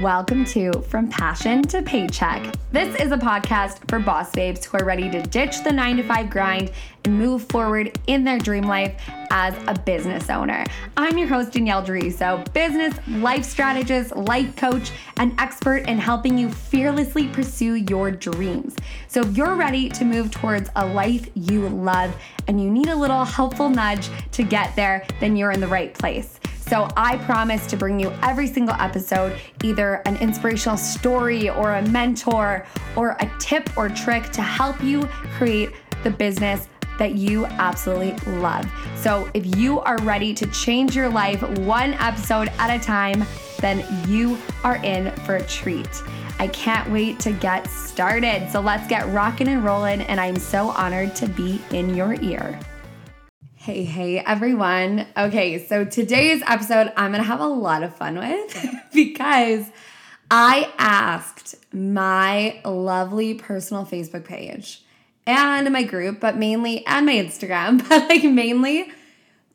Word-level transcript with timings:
Welcome 0.00 0.46
to 0.46 0.72
From 0.88 1.10
Passion 1.10 1.60
to 1.64 1.82
Paycheck. 1.82 2.54
This 2.72 2.98
is 2.98 3.12
a 3.12 3.18
podcast 3.18 3.86
for 3.90 3.98
boss 3.98 4.30
babes 4.30 4.64
who 4.64 4.78
are 4.78 4.84
ready 4.86 5.10
to 5.10 5.20
ditch 5.20 5.62
the 5.62 5.70
nine 5.70 5.98
to 5.98 6.02
five 6.02 6.30
grind 6.30 6.72
and 7.04 7.18
move 7.18 7.44
forward 7.50 7.98
in 8.06 8.24
their 8.24 8.38
dream 8.38 8.64
life 8.64 8.98
as 9.30 9.54
a 9.66 9.78
business 9.78 10.30
owner. 10.30 10.64
I'm 10.96 11.18
your 11.18 11.28
host, 11.28 11.52
Danielle 11.52 11.82
Deriso, 11.82 12.50
business, 12.54 12.94
life 13.08 13.44
strategist, 13.44 14.16
life 14.16 14.56
coach, 14.56 14.90
and 15.18 15.38
expert 15.38 15.86
in 15.86 15.98
helping 15.98 16.38
you 16.38 16.48
fearlessly 16.48 17.28
pursue 17.28 17.74
your 17.74 18.10
dreams. 18.10 18.76
So 19.06 19.20
if 19.20 19.36
you're 19.36 19.54
ready 19.54 19.90
to 19.90 20.04
move 20.06 20.30
towards 20.30 20.70
a 20.76 20.86
life 20.86 21.28
you 21.34 21.68
love 21.68 22.16
and 22.48 22.58
you 22.58 22.70
need 22.70 22.88
a 22.88 22.96
little 22.96 23.26
helpful 23.26 23.68
nudge 23.68 24.08
to 24.32 24.44
get 24.44 24.74
there, 24.76 25.04
then 25.20 25.36
you're 25.36 25.52
in 25.52 25.60
the 25.60 25.68
right 25.68 25.92
place. 25.92 26.40
So 26.70 26.88
I 26.96 27.16
promise 27.16 27.66
to 27.66 27.76
bring 27.76 27.98
you 27.98 28.12
every 28.22 28.46
single 28.46 28.76
episode 28.76 29.36
either 29.64 30.02
an 30.06 30.16
inspirational 30.18 30.76
story 30.76 31.50
or 31.50 31.72
a 31.72 31.82
mentor 31.88 32.64
or 32.94 33.16
a 33.18 33.28
tip 33.40 33.76
or 33.76 33.88
trick 33.88 34.30
to 34.30 34.40
help 34.40 34.80
you 34.80 35.08
create 35.36 35.70
the 36.04 36.10
business 36.10 36.68
that 36.96 37.16
you 37.16 37.46
absolutely 37.46 38.12
love. 38.34 38.70
So 38.94 39.28
if 39.34 39.56
you 39.56 39.80
are 39.80 39.98
ready 40.02 40.32
to 40.32 40.46
change 40.52 40.94
your 40.94 41.08
life 41.08 41.42
one 41.58 41.94
episode 41.94 42.52
at 42.58 42.72
a 42.72 42.80
time, 42.80 43.24
then 43.58 43.84
you 44.08 44.38
are 44.62 44.76
in 44.84 45.10
for 45.22 45.36
a 45.36 45.46
treat. 45.48 45.88
I 46.38 46.46
can't 46.46 46.88
wait 46.92 47.18
to 47.20 47.32
get 47.32 47.66
started. 47.66 48.48
So 48.48 48.60
let's 48.60 48.86
get 48.86 49.08
rocking 49.08 49.48
and 49.48 49.64
rolling. 49.64 50.02
And 50.02 50.20
I'm 50.20 50.36
so 50.36 50.68
honored 50.68 51.16
to 51.16 51.26
be 51.26 51.60
in 51.72 51.96
your 51.96 52.14
ear. 52.22 52.60
Hey, 53.62 53.84
hey, 53.84 54.20
everyone. 54.20 55.06
Okay, 55.14 55.62
so 55.66 55.84
today's 55.84 56.42
episode 56.46 56.94
I'm 56.96 57.10
gonna 57.10 57.22
have 57.24 57.40
a 57.40 57.46
lot 57.46 57.82
of 57.82 57.94
fun 57.94 58.18
with 58.18 58.66
because 58.94 59.66
I 60.30 60.72
asked 60.78 61.56
my 61.70 62.58
lovely 62.64 63.34
personal 63.34 63.84
Facebook 63.84 64.24
page 64.24 64.82
and 65.26 65.70
my 65.70 65.82
group, 65.82 66.20
but 66.20 66.38
mainly, 66.38 66.86
and 66.86 67.04
my 67.04 67.12
Instagram, 67.12 67.86
but 67.88 68.08
like 68.08 68.24
mainly 68.24 68.90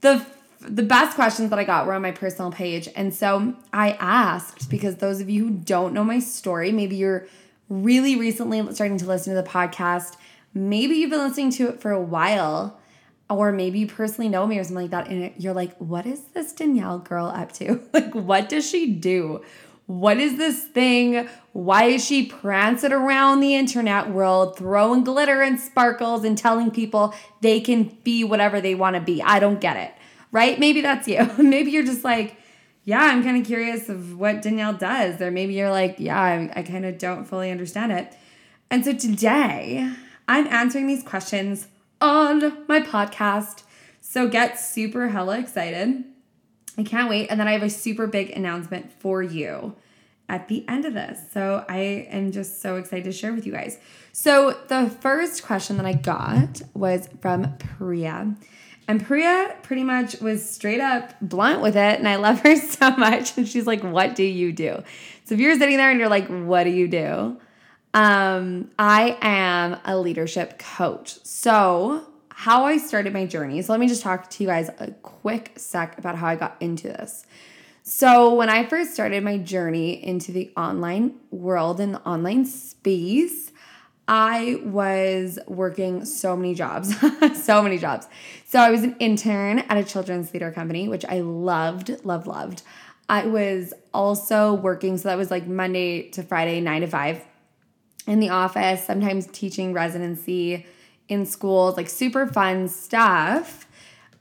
the 0.02 0.24
the 0.62 0.84
best 0.84 1.16
questions 1.16 1.50
that 1.50 1.58
I 1.58 1.64
got 1.64 1.88
were 1.88 1.94
on 1.94 2.04
my 2.04 2.12
personal 2.12 2.52
page. 2.52 2.88
And 2.96 3.12
so 3.12 3.56
I 3.74 3.94
asked 3.94 4.70
because 4.70 4.98
those 4.98 5.20
of 5.20 5.32
you 5.32 5.46
who 5.46 5.50
don't 5.50 5.96
know 5.96 6.04
my 6.04 6.20
story, 6.20 6.72
maybe 6.72 6.96
you're 6.96 7.26
really 7.70 8.16
recently 8.16 8.72
starting 8.72 9.00
to 9.00 9.08
listen 9.08 9.34
to 9.34 9.42
the 9.42 9.50
podcast, 9.50 10.16
maybe 10.54 10.94
you've 10.94 11.10
been 11.10 11.28
listening 11.28 11.50
to 11.54 11.70
it 11.70 11.82
for 11.82 11.90
a 11.90 12.00
while 12.00 12.80
or 13.30 13.52
maybe 13.52 13.80
you 13.80 13.88
personally 13.88 14.30
know 14.30 14.46
me 14.46 14.60
or 14.60 14.64
something 14.64 14.84
like 14.84 14.92
that 14.92 15.08
and 15.08 15.34
you're 15.38 15.54
like 15.54 15.76
what 15.78 16.06
is 16.06 16.22
this 16.34 16.54
danielle 16.54 17.00
girl 17.00 17.28
up 17.28 17.52
to? 17.54 17.82
Like 17.94 18.14
what 18.14 18.50
does 18.50 18.68
she 18.68 18.92
do? 18.94 19.44
What 19.88 20.18
is 20.18 20.38
this 20.38 20.64
thing? 20.64 21.30
Why 21.54 21.86
is 21.86 22.04
she 22.04 22.26
prancing 22.26 22.92
around 22.92 23.40
the 23.40 23.54
internet 23.56 24.10
world 24.10 24.58
throwing 24.58 25.04
glitter 25.04 25.44
and 25.44 25.60
sparkles 25.60 26.24
and 26.24 26.36
telling 26.38 26.72
people 26.72 27.14
they 27.42 27.60
can 27.60 27.96
be 28.04 28.24
whatever 28.24 28.60
they 28.60 28.74
want 28.74 28.96
to 28.96 29.02
be? 29.02 29.22
I 29.22 29.40
don't 29.40 29.62
get 29.62 29.78
it 29.78 29.94
right? 30.36 30.60
Maybe 30.60 30.82
that's 30.82 31.08
you. 31.08 31.32
Maybe 31.38 31.72
you're 31.72 31.86
just 31.86 32.04
like 32.04 32.38
yeah 32.88 33.02
i'm 33.02 33.24
kind 33.24 33.36
of 33.36 33.46
curious 33.46 33.90
of 33.90 34.16
what 34.18 34.44
danielle 34.44 34.72
does 34.72 35.20
or 35.20 35.32
maybe 35.32 35.56
you're 35.56 35.72
like 35.72 35.96
yeah 35.98 36.22
i, 36.22 36.60
I 36.60 36.62
kind 36.62 36.86
of 36.86 37.00
don't 37.00 37.26
fully 37.26 37.50
understand 37.52 37.92
it. 37.92 38.16
And 38.70 38.86
so 38.86 38.94
today 38.94 39.92
i'm 40.28 40.48
answering 40.48 40.88
these 40.88 41.04
questions 41.04 41.68
on 42.06 42.66
my 42.68 42.80
podcast. 42.82 43.64
So 44.00 44.28
get 44.28 44.60
super 44.60 45.10
hella 45.10 45.40
excited. 45.40 46.04
I 46.78 46.84
can't 46.84 47.10
wait. 47.10 47.28
And 47.30 47.40
then 47.40 47.48
I 47.48 47.54
have 47.54 47.64
a 47.64 47.70
super 47.70 48.06
big 48.06 48.30
announcement 48.30 48.92
for 48.92 49.24
you 49.24 49.76
at 50.30 50.48
the 50.48 50.64
end 50.68 50.86
of 50.86 50.94
this. 50.94 51.20
So 51.34 51.66
I 51.68 52.08
am 52.12 52.32
just 52.32 52.62
so 52.62 52.76
excited 52.76 53.06
to 53.06 53.12
share 53.12 53.34
with 53.34 53.46
you 53.46 53.52
guys. 53.52 53.80
So 54.12 54.58
the 54.68 54.90
first 54.90 55.44
question 55.44 55.78
that 55.78 55.86
I 55.86 55.94
got 55.94 56.62
was 56.76 57.10
from 57.22 57.58
Priya. 57.58 58.36
And 58.88 59.04
Priya 59.04 59.56
pretty 59.64 59.84
much 59.84 60.22
was 60.22 60.48
straight 60.48 60.82
up 60.82 61.20
blunt 61.22 61.62
with 61.62 61.76
it. 61.76 61.98
And 61.98 62.08
I 62.08 62.18
love 62.18 62.42
her 62.42 62.56
so 62.56 62.92
much. 62.92 63.36
And 63.36 63.48
she's 63.48 63.66
like, 63.66 63.84
What 63.84 64.16
do 64.16 64.24
you 64.24 64.52
do? 64.52 64.84
So 65.24 65.34
if 65.34 65.40
you're 65.40 65.58
sitting 65.58 65.78
there 65.78 65.90
and 65.90 66.00
you're 66.00 66.10
like, 66.10 66.28
What 66.28 66.66
do 66.66 66.70
you 66.70 66.88
do? 66.88 67.40
Um, 67.96 68.72
I 68.78 69.18
am 69.22 69.78
a 69.86 69.98
leadership 69.98 70.60
coach. 70.60 71.18
So, 71.24 72.06
how 72.28 72.66
I 72.66 72.78
started 72.78 73.14
my 73.14 73.26
journey. 73.26 73.62
So, 73.62 73.72
let 73.72 73.80
me 73.80 73.88
just 73.88 74.02
talk 74.02 74.30
to 74.32 74.44
you 74.44 74.50
guys 74.50 74.70
a 74.80 74.92
quick 75.02 75.54
sec 75.56 75.98
about 75.98 76.18
how 76.18 76.28
I 76.28 76.36
got 76.36 76.58
into 76.60 76.90
this. 76.90 77.26
So, 77.84 78.36
when 78.36 78.50
I 78.50 78.66
first 78.66 78.94
started 78.94 79.24
my 79.24 79.38
journey 79.38 80.06
into 80.06 80.34
the 80.34 80.52
online 80.58 81.16
world 81.32 81.80
and 81.80 81.94
the 81.94 82.02
online 82.02 82.44
space, 82.44 83.54
I 84.10 84.60
was 84.66 85.40
working 85.48 86.04
so 86.04 86.36
many 86.36 86.54
jobs, 86.54 86.94
so 87.46 87.64
many 87.64 87.78
jobs. 87.78 88.08
So, 88.46 88.60
I 88.60 88.72
was 88.72 88.84
an 88.84 88.98
intern 89.00 89.60
at 89.60 89.78
a 89.78 89.86
children's 89.86 90.30
theater 90.30 90.52
company, 90.52 90.90
which 90.90 91.06
I 91.06 91.22
loved, 91.22 92.04
loved, 92.04 92.28
loved. 92.28 92.62
I 93.08 93.26
was 93.26 93.74
also 93.94 94.54
working, 94.54 94.98
so 94.98 95.08
that 95.08 95.18
was 95.18 95.32
like 95.32 95.48
Monday 95.48 96.10
to 96.10 96.24
Friday, 96.24 96.60
nine 96.60 96.82
to 96.82 96.88
five 96.88 97.24
in 98.08 98.20
the 98.20 98.30
office, 98.30 98.84
sometimes 98.84 99.28
teaching 99.28 99.74
residency 99.74 100.66
in 101.08 101.26
schools, 101.26 101.78
like 101.78 101.90
super 101.90 102.28
fun 102.28 102.68
stuff. 102.68 103.68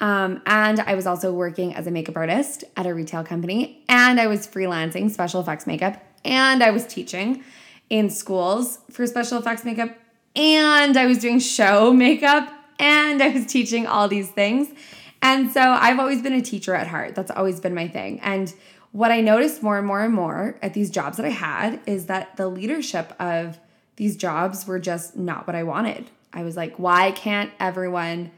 Um, 0.01 0.43
and 0.47 0.81
I 0.81 0.95
was 0.95 1.07
also 1.07 1.33
working 1.33 1.75
as 1.75 1.87
a 1.87 1.91
makeup 1.91 2.17
artist 2.17 2.65
at 2.77 2.87
a 2.87 2.95
retail 2.95 3.25
company, 3.25 3.85
and 3.89 4.21
I 4.21 4.27
was 4.27 4.47
freelancing 4.47 5.11
special 5.11 5.41
effects 5.41 5.67
makeup, 5.67 6.03
and 6.25 6.63
I 6.63 6.71
was 6.71 6.87
teaching 6.87 7.45
in 7.91 8.11
schools 8.11 8.81
for 8.91 9.07
special 9.07 9.39
effects 9.39 9.65
makeup, 9.65 9.97
and 10.35 10.97
I 10.97 11.07
was 11.07 11.19
doing 11.19 11.39
show 11.39 11.93
makeup, 11.93 12.53
and 12.79 13.23
I 13.23 13.29
was 13.29 13.47
teaching 13.47 13.87
all 13.87 14.09
these 14.09 14.31
things. 14.31 14.69
And 15.23 15.51
so 15.51 15.61
I've 15.61 15.99
always 15.99 16.21
been 16.21 16.35
a 16.35 16.43
teacher 16.43 16.75
at 16.75 16.87
heart. 16.87 17.15
That's 17.15 17.31
always 17.31 17.61
been 17.61 17.75
my 17.75 17.89
thing. 17.89 18.21
And 18.21 18.53
what 18.93 19.11
I 19.11 19.21
noticed 19.23 19.63
more 19.63 19.79
and 19.79 19.87
more 19.87 20.03
and 20.03 20.13
more 20.13 20.59
at 20.61 20.75
these 20.75 20.91
jobs 20.91 21.17
that 21.17 21.25
I 21.25 21.31
had 21.31 21.81
is 21.87 22.07
that 22.07 22.37
the 22.37 22.47
leadership 22.49 23.15
of 23.19 23.59
these 23.97 24.17
jobs 24.17 24.67
were 24.67 24.79
just 24.79 25.17
not 25.17 25.47
what 25.47 25.57
I 25.57 25.63
wanted. 25.63 26.11
I 26.33 26.43
was 26.43 26.57
like, 26.57 26.77
why 26.79 27.13
can't 27.13 27.51
everyone 27.61 28.33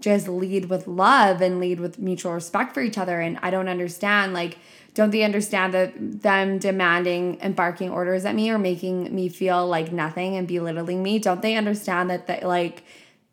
just 0.00 0.26
lead 0.26 0.66
with 0.66 0.88
love 0.88 1.40
and 1.40 1.60
lead 1.60 1.78
with 1.78 1.98
mutual 1.98 2.32
respect 2.32 2.74
for 2.74 2.80
each 2.80 2.98
other? 2.98 3.20
And 3.20 3.38
I 3.42 3.50
don't 3.50 3.68
understand, 3.68 4.32
like, 4.32 4.58
don't 4.94 5.10
they 5.10 5.22
understand 5.22 5.72
that 5.74 5.92
them 6.22 6.58
demanding 6.58 7.40
and 7.40 7.56
barking 7.56 7.90
orders 7.90 8.24
at 8.24 8.34
me 8.34 8.50
or 8.50 8.58
making 8.58 9.14
me 9.14 9.28
feel 9.28 9.66
like 9.66 9.92
nothing 9.92 10.36
and 10.36 10.46
belittling 10.46 11.02
me? 11.02 11.18
Don't 11.18 11.40
they 11.40 11.56
understand 11.56 12.10
that, 12.10 12.26
that 12.26 12.42
like, 12.42 12.82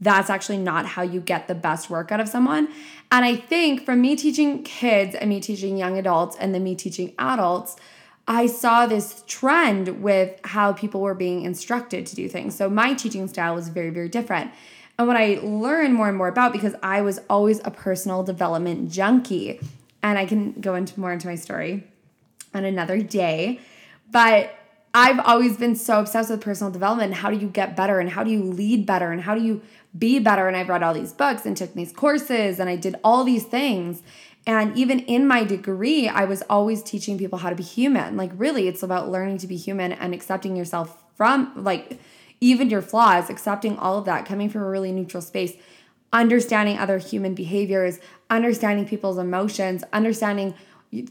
that's 0.01 0.29
actually 0.29 0.57
not 0.57 0.85
how 0.85 1.01
you 1.01 1.19
get 1.19 1.47
the 1.47 1.55
best 1.55 1.89
work 1.89 2.11
out 2.11 2.21
of 2.21 2.29
someone. 2.29 2.69
And 3.11 3.25
I 3.25 3.35
think 3.35 3.85
from 3.85 4.01
me 4.01 4.15
teaching 4.15 4.63
kids 4.63 5.15
and 5.15 5.29
me 5.29 5.41
teaching 5.41 5.77
young 5.77 5.97
adults 5.97 6.37
and 6.39 6.53
then 6.53 6.63
me 6.63 6.75
teaching 6.75 7.13
adults, 7.19 7.75
I 8.29 8.45
saw 8.45 8.85
this 8.85 9.23
trend 9.25 10.03
with 10.03 10.39
how 10.43 10.71
people 10.73 11.01
were 11.01 11.15
being 11.15 11.41
instructed 11.41 12.05
to 12.05 12.15
do 12.15 12.29
things. 12.29 12.55
So 12.55 12.69
my 12.69 12.93
teaching 12.93 13.27
style 13.27 13.55
was 13.55 13.69
very, 13.69 13.89
very 13.89 14.07
different. 14.07 14.51
And 14.99 15.07
what 15.07 15.17
I 15.17 15.39
learned 15.41 15.95
more 15.95 16.07
and 16.07 16.15
more 16.15 16.27
about, 16.27 16.53
because 16.53 16.75
I 16.83 17.01
was 17.01 17.19
always 17.27 17.59
a 17.65 17.71
personal 17.71 18.21
development 18.21 18.91
junkie, 18.91 19.59
and 20.03 20.19
I 20.19 20.27
can 20.27 20.53
go 20.61 20.75
into 20.75 20.99
more 20.99 21.11
into 21.11 21.27
my 21.27 21.35
story 21.35 21.85
on 22.53 22.65
another 22.65 23.01
day, 23.01 23.59
but 24.11 24.53
I've 24.93 25.19
always 25.19 25.57
been 25.57 25.75
so 25.75 25.99
obsessed 25.99 26.29
with 26.29 26.41
personal 26.41 26.71
development. 26.71 27.15
How 27.15 27.29
do 27.29 27.37
you 27.37 27.47
get 27.47 27.75
better 27.75 27.99
and 27.99 28.09
how 28.09 28.23
do 28.23 28.31
you 28.31 28.43
lead 28.43 28.85
better 28.85 29.11
and 29.11 29.21
how 29.21 29.35
do 29.35 29.41
you 29.41 29.61
be 29.97 30.19
better? 30.19 30.47
And 30.47 30.57
I've 30.57 30.69
read 30.69 30.83
all 30.83 30.93
these 30.93 31.13
books 31.13 31.45
and 31.45 31.55
took 31.55 31.73
these 31.73 31.91
courses 31.91 32.59
and 32.59 32.69
I 32.69 32.75
did 32.75 32.95
all 33.03 33.23
these 33.23 33.45
things. 33.45 34.01
And 34.47 34.75
even 34.77 34.99
in 34.99 35.27
my 35.27 35.43
degree, 35.43 36.07
I 36.07 36.25
was 36.25 36.41
always 36.49 36.81
teaching 36.81 37.17
people 37.17 37.39
how 37.39 37.49
to 37.49 37.55
be 37.55 37.63
human. 37.63 38.17
Like, 38.17 38.31
really, 38.35 38.67
it's 38.67 38.83
about 38.83 39.11
learning 39.11 39.37
to 39.39 39.47
be 39.47 39.57
human 39.57 39.91
and 39.91 40.13
accepting 40.13 40.55
yourself 40.55 41.03
from, 41.15 41.51
like, 41.55 41.99
even 42.41 42.69
your 42.69 42.81
flaws, 42.81 43.29
accepting 43.29 43.77
all 43.77 43.97
of 43.97 44.05
that, 44.05 44.25
coming 44.25 44.49
from 44.49 44.61
a 44.61 44.69
really 44.69 44.91
neutral 44.91 45.21
space, 45.21 45.53
understanding 46.13 46.77
other 46.77 46.97
human 46.97 47.35
behaviors, 47.35 47.99
understanding 48.29 48.87
people's 48.87 49.17
emotions, 49.17 49.83
understanding 49.93 50.55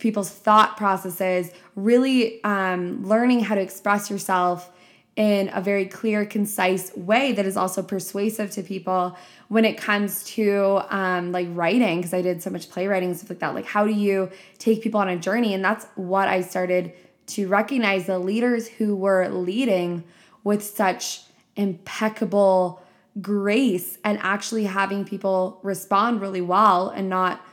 people's 0.00 0.30
thought 0.30 0.76
processes, 0.76 1.50
really 1.76 2.42
um, 2.44 3.06
learning 3.06 3.40
how 3.40 3.54
to 3.54 3.60
express 3.60 4.10
yourself 4.10 4.72
in 5.18 5.50
a 5.52 5.60
very 5.60 5.84
clear, 5.84 6.24
concise 6.24 6.96
way 6.96 7.32
that 7.32 7.44
is 7.44 7.56
also 7.56 7.82
persuasive 7.82 8.52
to 8.52 8.62
people 8.62 9.18
when 9.48 9.64
it 9.64 9.76
comes 9.76 10.22
to 10.22 10.80
um, 10.90 11.32
like 11.32 11.48
writing, 11.50 11.96
because 11.96 12.14
I 12.14 12.22
did 12.22 12.40
so 12.40 12.50
much 12.50 12.70
playwriting 12.70 13.08
and 13.08 13.18
stuff 13.18 13.30
like 13.30 13.40
that. 13.40 13.52
Like, 13.52 13.66
how 13.66 13.84
do 13.84 13.92
you 13.92 14.30
take 14.58 14.80
people 14.80 15.00
on 15.00 15.08
a 15.08 15.16
journey? 15.16 15.54
And 15.54 15.64
that's 15.64 15.86
what 15.96 16.28
I 16.28 16.42
started 16.42 16.92
to 17.26 17.48
recognize 17.48 18.06
the 18.06 18.20
leaders 18.20 18.68
who 18.68 18.94
were 18.94 19.28
leading 19.28 20.04
with 20.44 20.62
such 20.62 21.22
impeccable 21.56 22.80
grace 23.20 23.98
and 24.04 24.20
actually 24.22 24.64
having 24.64 25.04
people 25.04 25.58
respond 25.64 26.20
really 26.20 26.40
well 26.40 26.90
and 26.90 27.08
not 27.08 27.44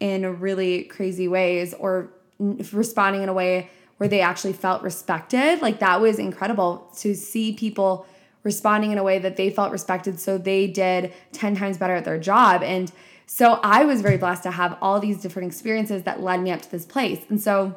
in 0.00 0.40
really 0.40 0.82
crazy 0.82 1.28
ways 1.28 1.72
or 1.72 2.10
responding 2.40 3.22
in 3.22 3.28
a 3.28 3.32
way 3.32 3.70
where 3.96 4.08
they 4.08 4.20
actually 4.20 4.52
felt 4.52 4.82
respected. 4.82 5.62
Like 5.62 5.78
that 5.80 6.00
was 6.00 6.18
incredible 6.18 6.90
to 6.98 7.14
see 7.14 7.52
people 7.52 8.06
responding 8.42 8.90
in 8.90 8.98
a 8.98 9.02
way 9.02 9.18
that 9.18 9.36
they 9.36 9.50
felt 9.50 9.70
respected. 9.70 10.18
So 10.18 10.38
they 10.38 10.66
did 10.66 11.12
10 11.32 11.56
times 11.56 11.78
better 11.78 11.94
at 11.94 12.04
their 12.04 12.18
job. 12.18 12.62
And 12.62 12.90
so 13.26 13.60
I 13.62 13.84
was 13.84 14.02
very 14.02 14.16
blessed 14.16 14.42
to 14.42 14.50
have 14.50 14.76
all 14.82 15.00
these 15.00 15.20
different 15.20 15.48
experiences 15.48 16.02
that 16.02 16.20
led 16.20 16.40
me 16.40 16.50
up 16.50 16.62
to 16.62 16.70
this 16.70 16.84
place. 16.84 17.24
And 17.28 17.40
so 17.40 17.76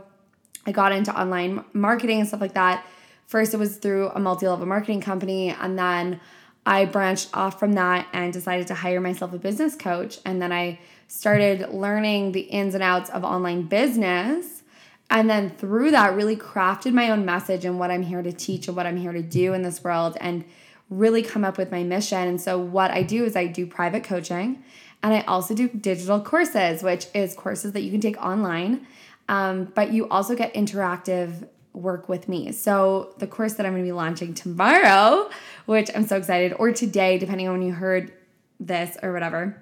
I 0.65 0.71
got 0.71 0.91
into 0.91 1.17
online 1.17 1.63
marketing 1.73 2.19
and 2.19 2.27
stuff 2.27 2.41
like 2.41 2.53
that. 2.53 2.85
First, 3.27 3.53
it 3.53 3.57
was 3.57 3.77
through 3.77 4.09
a 4.09 4.19
multi 4.19 4.47
level 4.47 4.65
marketing 4.65 5.01
company. 5.01 5.49
And 5.49 5.77
then 5.77 6.19
I 6.65 6.85
branched 6.85 7.29
off 7.33 7.59
from 7.59 7.73
that 7.73 8.07
and 8.11 8.33
decided 8.33 8.67
to 8.67 8.73
hire 8.73 8.99
myself 8.99 9.33
a 9.33 9.37
business 9.37 9.75
coach. 9.75 10.19
And 10.25 10.41
then 10.41 10.51
I 10.51 10.79
started 11.07 11.69
learning 11.69 12.31
the 12.31 12.41
ins 12.41 12.73
and 12.73 12.83
outs 12.83 13.09
of 13.11 13.23
online 13.23 13.63
business. 13.63 14.63
And 15.09 15.29
then 15.29 15.49
through 15.49 15.91
that, 15.91 16.15
really 16.15 16.35
crafted 16.35 16.93
my 16.93 17.09
own 17.09 17.25
message 17.25 17.63
and 17.63 17.79
what 17.79 17.91
I'm 17.91 18.03
here 18.03 18.23
to 18.23 18.31
teach 18.31 18.67
and 18.67 18.75
what 18.75 18.85
I'm 18.85 18.97
here 18.97 19.11
to 19.11 19.21
do 19.21 19.53
in 19.53 19.61
this 19.61 19.83
world 19.83 20.17
and 20.19 20.43
really 20.89 21.21
come 21.21 21.43
up 21.43 21.57
with 21.57 21.71
my 21.71 21.83
mission. 21.83 22.27
And 22.27 22.41
so, 22.41 22.57
what 22.57 22.91
I 22.91 23.03
do 23.03 23.23
is 23.23 23.35
I 23.35 23.47
do 23.47 23.65
private 23.67 24.03
coaching 24.03 24.63
and 25.03 25.13
I 25.13 25.21
also 25.21 25.53
do 25.53 25.69
digital 25.69 26.19
courses, 26.21 26.81
which 26.81 27.07
is 27.13 27.33
courses 27.35 27.73
that 27.73 27.81
you 27.81 27.91
can 27.91 28.01
take 28.01 28.17
online. 28.17 28.87
Um, 29.27 29.65
but 29.75 29.91
you 29.91 30.07
also 30.09 30.35
get 30.35 30.53
interactive 30.53 31.47
work 31.73 32.07
with 32.09 32.27
me. 32.29 32.51
So, 32.51 33.13
the 33.19 33.27
course 33.27 33.53
that 33.53 33.65
I'm 33.65 33.73
going 33.73 33.83
to 33.83 33.87
be 33.87 33.91
launching 33.91 34.33
tomorrow, 34.33 35.29
which 35.65 35.89
I'm 35.93 36.05
so 36.05 36.17
excited, 36.17 36.53
or 36.57 36.71
today, 36.71 37.17
depending 37.17 37.47
on 37.47 37.59
when 37.59 37.67
you 37.67 37.73
heard 37.73 38.13
this 38.59 38.97
or 39.03 39.13
whatever, 39.13 39.61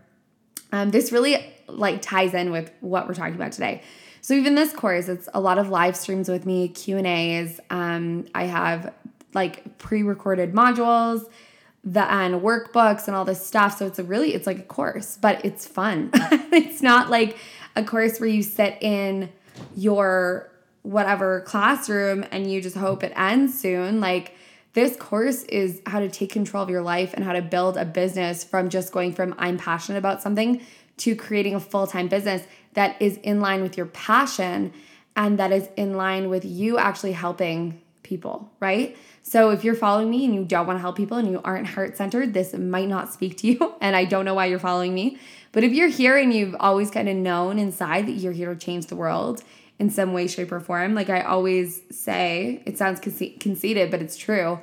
um, 0.72 0.92
this 0.92 1.12
really 1.12 1.54
like 1.68 2.01
ties 2.01 2.34
in 2.34 2.51
with 2.51 2.72
what 2.81 3.07
we're 3.07 3.13
talking 3.13 3.36
about 3.36 3.51
today. 3.51 3.81
So 4.24 4.34
even 4.36 4.56
this 4.56 4.72
course, 4.72 5.10
it's 5.10 5.28
a 5.34 5.42
lot 5.42 5.58
of 5.58 5.68
live 5.68 5.98
streams 5.98 6.30
with 6.30 6.46
me, 6.46 6.70
Q 6.70 6.98
and 6.98 7.06
A's. 7.06 7.60
Um, 7.70 8.25
I 8.34 8.46
have 8.46 8.94
like 9.34 9.78
pre-recorded 9.80 10.54
modules, 10.54 11.30
the 11.84 12.10
and 12.10 12.36
workbooks 12.36 13.08
and 13.08 13.18
all 13.18 13.25
this 13.25 13.46
stuff. 13.46 13.78
So 13.78 13.86
it's 13.86 14.00
a 14.00 14.04
really 14.04 14.34
it's 14.34 14.48
like 14.48 14.60
a 14.60 14.64
course, 14.64 15.18
but 15.22 15.44
it's 15.44 15.68
fun. 15.68 16.10
it's 16.14 16.81
not 16.81 17.10
like 17.10 17.38
a 17.75 17.84
course 17.84 18.22
where 18.22 18.30
you 18.30 18.44
sit 18.44 18.78
in 18.81 19.30
your 19.75 20.50
whatever 20.84 21.42
classroom 21.42 22.26
and 22.31 22.50
you 22.50 22.62
just 22.62 22.78
hope 22.78 23.04
it 23.04 23.12
ends 23.18 23.60
soon. 23.60 24.00
Like 24.00 24.38
this 24.72 24.96
course 24.96 25.44
is 25.44 25.81
how 25.86 26.00
to 26.00 26.08
take 26.08 26.31
control 26.31 26.64
of 26.64 26.69
your 26.69 26.81
life 26.81 27.14
and 27.14 27.26
how 27.26 27.34
to 27.34 27.42
build 27.42 27.76
a 27.76 27.84
business 27.84 28.46
from 28.46 28.69
just 28.69 28.94
going 28.94 29.12
from 29.12 29.36
I'm 29.38 29.58
passionate 29.58 29.98
about 29.98 30.22
something 30.22 30.62
to 30.98 31.16
creating 31.16 31.56
a 31.56 31.60
full-time 31.60 32.07
business 32.07 32.44
that 32.74 33.01
is 33.01 33.18
in 33.18 33.40
line 33.42 33.62
with 33.62 33.78
your 33.78 33.86
passion 33.88 34.74
and 35.16 35.38
that 35.40 35.51
is 35.51 35.69
in 35.75 35.95
line 35.95 36.30
with 36.30 36.44
you 36.44 36.78
actually 36.78 37.12
helping 37.12 37.81
people, 38.04 38.51
right? 38.60 38.98
So 39.22 39.51
if 39.51 39.63
you're 39.63 39.75
following 39.75 40.10
me 40.10 40.25
and 40.25 40.36
you 40.36 40.44
don't 40.44 40.68
want 40.68 40.78
to 40.78 40.81
help 40.81 40.98
people 40.98 41.18
and 41.18 41.30
you 41.31 41.42
aren't 41.44 41.68
heart 41.68 41.95
centered, 41.95 42.34
this 42.34 42.54
might 42.54 42.90
not 42.90 43.13
speak 43.13 43.38
to 43.38 43.48
you. 43.48 43.75
And 43.81 43.95
I 43.95 44.06
don't 44.06 44.25
know 44.25 44.34
why 44.34 44.45
you're 44.45 44.60
following 44.60 44.94
me. 44.94 45.18
But 45.51 45.63
if 45.63 45.72
you're 45.72 45.90
here 45.90 46.18
and 46.18 46.34
you've 46.34 46.56
always 46.60 46.92
kind 46.92 47.07
of 47.07 47.16
known 47.16 47.60
inside 47.60 48.07
that 48.07 48.13
you're 48.13 48.34
here 48.34 48.54
to 48.54 48.60
change 48.60 48.88
the 48.88 48.95
world 48.95 49.44
in 49.80 49.90
some 49.90 50.13
way, 50.13 50.28
shape, 50.28 50.51
or 50.51 50.60
form, 50.60 50.95
like 50.95 51.10
I 51.10 51.22
always 51.22 51.81
say, 51.92 52.62
it 52.66 52.78
sounds 52.78 53.00
conce- 53.00 53.40
conceited, 53.40 53.92
but 53.92 54.01
it's 54.01 54.18
true. 54.18 54.60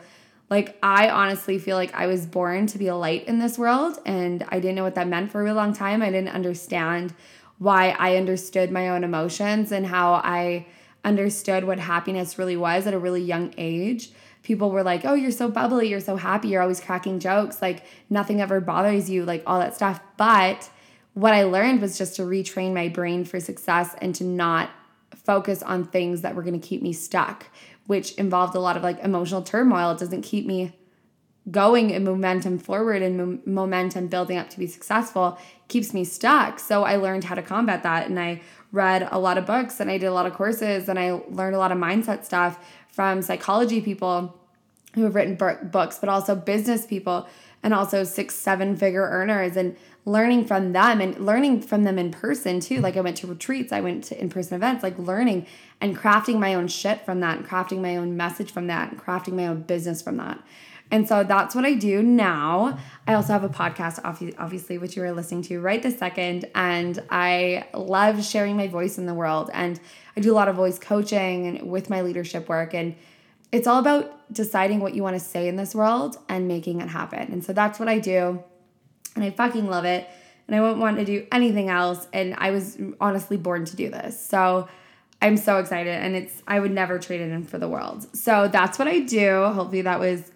Like, 0.50 0.76
I 0.82 1.08
honestly 1.08 1.58
feel 1.58 1.76
like 1.76 1.94
I 1.94 2.08
was 2.08 2.26
born 2.26 2.66
to 2.68 2.78
be 2.78 2.88
a 2.88 2.96
light 2.96 3.26
in 3.26 3.38
this 3.38 3.56
world, 3.56 3.98
and 4.04 4.44
I 4.48 4.58
didn't 4.58 4.74
know 4.74 4.82
what 4.82 4.96
that 4.96 5.08
meant 5.08 5.30
for 5.30 5.40
a 5.40 5.44
really 5.44 5.56
long 5.56 5.72
time. 5.72 6.02
I 6.02 6.10
didn't 6.10 6.34
understand 6.34 7.14
why 7.58 7.90
I 7.90 8.16
understood 8.16 8.70
my 8.70 8.88
own 8.88 9.04
emotions 9.04 9.70
and 9.70 9.86
how 9.86 10.14
I 10.14 10.66
understood 11.04 11.64
what 11.64 11.78
happiness 11.78 12.38
really 12.38 12.56
was 12.56 12.86
at 12.86 12.94
a 12.94 12.98
really 12.98 13.22
young 13.22 13.54
age 13.56 14.10
people 14.42 14.70
were 14.70 14.82
like, 14.82 15.04
oh, 15.04 15.14
you're 15.14 15.30
so 15.30 15.48
bubbly, 15.48 15.88
you're 15.88 16.00
so 16.00 16.16
happy, 16.16 16.48
you're 16.48 16.62
always 16.62 16.80
cracking 16.80 17.20
jokes, 17.20 17.60
like 17.60 17.84
nothing 18.08 18.40
ever 18.40 18.60
bothers 18.60 19.10
you, 19.10 19.24
like 19.24 19.42
all 19.46 19.58
that 19.58 19.74
stuff. 19.74 20.00
But 20.16 20.70
what 21.14 21.34
I 21.34 21.44
learned 21.44 21.80
was 21.80 21.98
just 21.98 22.16
to 22.16 22.22
retrain 22.22 22.72
my 22.72 22.88
brain 22.88 23.24
for 23.24 23.40
success 23.40 23.94
and 24.00 24.14
to 24.16 24.24
not 24.24 24.70
focus 25.14 25.62
on 25.62 25.84
things 25.84 26.22
that 26.22 26.34
were 26.34 26.42
going 26.42 26.58
to 26.58 26.66
keep 26.66 26.82
me 26.82 26.92
stuck, 26.92 27.46
which 27.90 28.12
involved 28.12 28.54
a 28.54 28.60
lot 28.60 28.76
of 28.76 28.84
like 28.84 29.00
emotional 29.00 29.42
turmoil. 29.42 29.90
It 29.90 29.98
doesn't 29.98 30.22
keep 30.22 30.46
me 30.46 30.72
going 31.50 31.92
and 31.92 32.04
momentum 32.04 32.56
forward 32.56 33.02
and 33.02 33.16
mo- 33.18 33.38
momentum 33.44 34.06
building 34.06 34.38
up 34.38 34.48
to 34.50 34.60
be 34.60 34.68
successful 34.68 35.36
keeps 35.66 35.92
me 35.92 36.04
stuck. 36.04 36.60
So 36.60 36.84
I 36.84 36.94
learned 36.94 37.24
how 37.24 37.34
to 37.34 37.42
combat 37.42 37.82
that 37.82 38.06
and 38.06 38.20
I 38.20 38.42
read 38.70 39.08
a 39.10 39.18
lot 39.18 39.38
of 39.38 39.44
books 39.44 39.80
and 39.80 39.90
I 39.90 39.98
did 39.98 40.06
a 40.06 40.12
lot 40.12 40.24
of 40.24 40.34
courses 40.34 40.88
and 40.88 41.00
I 41.00 41.20
learned 41.30 41.56
a 41.56 41.58
lot 41.58 41.72
of 41.72 41.78
mindset 41.78 42.24
stuff 42.24 42.64
from 42.92 43.22
psychology 43.22 43.80
people 43.80 44.38
who 44.94 45.02
have 45.02 45.16
written 45.16 45.34
books, 45.34 45.98
but 45.98 46.08
also 46.08 46.36
business 46.36 46.86
people 46.86 47.26
and 47.60 47.74
also 47.74 48.04
six, 48.04 48.36
seven 48.36 48.76
figure 48.76 49.02
earners 49.02 49.56
and 49.56 49.76
learning 50.04 50.46
from 50.46 50.72
them 50.72 51.00
and 51.00 51.18
learning 51.24 51.62
from 51.62 51.84
them 51.84 51.98
in 51.98 52.10
person 52.10 52.60
too. 52.60 52.80
Like 52.80 52.96
I 52.96 53.00
went 53.00 53.16
to 53.18 53.26
retreats, 53.26 53.72
I 53.72 53.80
went 53.80 54.04
to 54.04 54.20
in 54.20 54.30
person 54.30 54.54
events, 54.54 54.82
like 54.82 54.98
learning 54.98 55.46
and 55.80 55.96
crafting 55.96 56.38
my 56.38 56.54
own 56.54 56.68
shit 56.68 57.04
from 57.04 57.20
that 57.20 57.38
and 57.38 57.46
crafting 57.46 57.80
my 57.80 57.96
own 57.96 58.16
message 58.16 58.50
from 58.50 58.66
that 58.68 58.90
and 58.90 59.00
crafting 59.00 59.34
my 59.34 59.46
own 59.46 59.62
business 59.62 60.00
from 60.02 60.16
that. 60.16 60.42
And 60.92 61.06
so 61.06 61.22
that's 61.22 61.54
what 61.54 61.64
I 61.64 61.74
do 61.74 62.02
now. 62.02 62.76
I 63.06 63.14
also 63.14 63.32
have 63.32 63.44
a 63.44 63.48
podcast, 63.48 64.00
obviously, 64.38 64.76
which 64.76 64.96
you 64.96 65.04
are 65.04 65.12
listening 65.12 65.42
to 65.42 65.60
right 65.60 65.80
this 65.80 65.98
second. 65.98 66.50
And 66.54 67.00
I 67.10 67.68
love 67.74 68.24
sharing 68.24 68.56
my 68.56 68.66
voice 68.66 68.98
in 68.98 69.06
the 69.06 69.14
world. 69.14 69.50
And 69.54 69.78
I 70.16 70.20
do 70.20 70.32
a 70.32 70.34
lot 70.34 70.48
of 70.48 70.56
voice 70.56 70.80
coaching 70.80 71.46
and 71.46 71.70
with 71.70 71.90
my 71.90 72.00
leadership 72.00 72.48
work. 72.48 72.74
And 72.74 72.96
it's 73.52 73.68
all 73.68 73.78
about 73.78 74.32
deciding 74.32 74.80
what 74.80 74.94
you 74.94 75.04
want 75.04 75.14
to 75.14 75.20
say 75.20 75.46
in 75.46 75.54
this 75.54 75.76
world 75.76 76.16
and 76.28 76.48
making 76.48 76.80
it 76.80 76.88
happen. 76.88 77.32
And 77.32 77.44
so 77.44 77.52
that's 77.52 77.78
what 77.78 77.88
I 77.88 78.00
do. 78.00 78.42
And 79.20 79.30
I 79.32 79.34
fucking 79.34 79.68
love 79.68 79.84
it. 79.84 80.08
And 80.46 80.56
I 80.56 80.60
won't 80.60 80.78
want 80.78 80.98
to 80.98 81.04
do 81.04 81.26
anything 81.30 81.68
else. 81.68 82.08
And 82.12 82.34
I 82.38 82.50
was 82.50 82.78
honestly 83.00 83.36
born 83.36 83.64
to 83.66 83.76
do 83.76 83.90
this. 83.90 84.20
So 84.20 84.68
I'm 85.22 85.36
so 85.36 85.58
excited. 85.58 85.92
And 85.92 86.16
it's, 86.16 86.42
I 86.46 86.58
would 86.58 86.72
never 86.72 86.98
trade 86.98 87.20
it 87.20 87.30
in 87.30 87.44
for 87.44 87.58
the 87.58 87.68
world. 87.68 88.16
So 88.16 88.48
that's 88.48 88.78
what 88.78 88.88
I 88.88 89.00
do. 89.00 89.44
Hopefully 89.44 89.82
that 89.82 90.00
was 90.00 90.32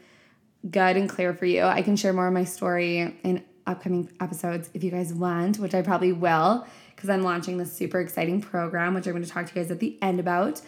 good 0.71 0.97
and 0.97 1.09
clear 1.09 1.35
for 1.35 1.47
you. 1.47 1.63
I 1.63 1.83
can 1.83 1.97
share 1.97 2.13
more 2.13 2.29
of 2.29 2.35
my 2.35 2.45
story 2.45 3.17
in 3.23 3.45
upcoming 3.67 4.11
episodes 4.21 4.71
if 4.75 4.85
you 4.85 4.91
guys 4.91 5.13
want, 5.13 5.59
which 5.59 5.75
I 5.75 5.83
probably 5.83 6.13
will 6.13 6.67
because 6.95 7.11
I'm 7.11 7.23
launching 7.23 7.59
this 7.59 7.73
super 7.73 8.01
exciting 8.01 8.41
program, 8.41 8.95
which 8.95 9.07
I'm 9.07 9.13
going 9.13 9.25
to 9.25 9.31
talk 9.31 9.47
to 9.47 9.55
you 9.55 9.63
guys 9.63 9.71
at 9.71 9.81
the 9.81 9.99
end 10.01 10.21
about. 10.21 10.61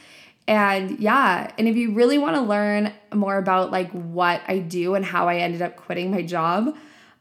And 0.48 0.98
yeah, 1.00 1.50
and 1.58 1.66
if 1.66 1.76
you 1.76 1.92
really 1.92 2.18
want 2.18 2.36
to 2.36 2.42
learn 2.42 2.92
more 3.12 3.36
about 3.36 3.70
like 3.70 3.90
what 3.90 4.42
I 4.46 4.58
do 4.58 4.94
and 4.94 5.04
how 5.04 5.28
I 5.28 5.36
ended 5.38 5.62
up 5.62 5.76
quitting 5.76 6.10
my 6.10 6.22
job 6.22 6.76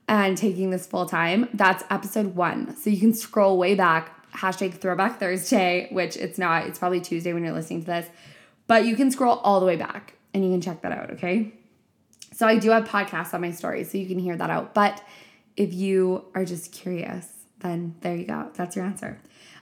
and 0.07 0.38
taking 0.38 0.69
this 0.69 0.85
full 0.85 1.05
time, 1.05 1.50
that's 1.53 1.83
episode 1.89 2.35
one. 2.35 2.75
So 2.75 2.89
you 2.89 3.00
can 3.00 3.13
scroll 3.13 3.57
way 3.57 3.75
back, 3.75 4.31
hashtag 4.33 4.75
throwback 4.75 5.19
Thursday, 5.19 5.88
which 5.91 6.15
it's 6.17 6.38
not, 6.38 6.67
it's 6.67 6.79
probably 6.79 7.01
Tuesday 7.01 7.33
when 7.33 7.43
you're 7.43 7.53
listening 7.53 7.81
to 7.81 7.88
this, 7.88 8.07
but 8.67 8.85
you 8.85 8.95
can 8.95 9.12
scroll 9.12 9.38
all 9.39 9.59
the 9.59 9.65
way 9.65 9.75
back 9.75 10.13
and 10.33 10.43
you 10.43 10.51
can 10.51 10.62
check 10.62 10.81
that 10.81 10.91
out, 10.91 11.12
okay? 11.12 11.53
So 12.33 12.45
I 12.45 12.57
do 12.57 12.71
have 12.71 12.83
podcasts 12.83 13.33
on 13.33 13.41
my 13.41 13.51
stories, 13.51 13.89
so 13.89 13.97
you 13.97 14.07
can 14.07 14.19
hear 14.19 14.35
that 14.35 14.50
out. 14.50 14.74
But 14.74 15.01
if 15.55 15.74
you 15.74 16.25
are 16.35 16.43
just 16.43 16.74
curious, 16.74 17.27
then 17.59 17.95
there 18.01 18.15
you 18.15 18.25
go. 18.25 18.50
That's 18.55 18.75
your 18.75 18.85
answer. 18.85 19.19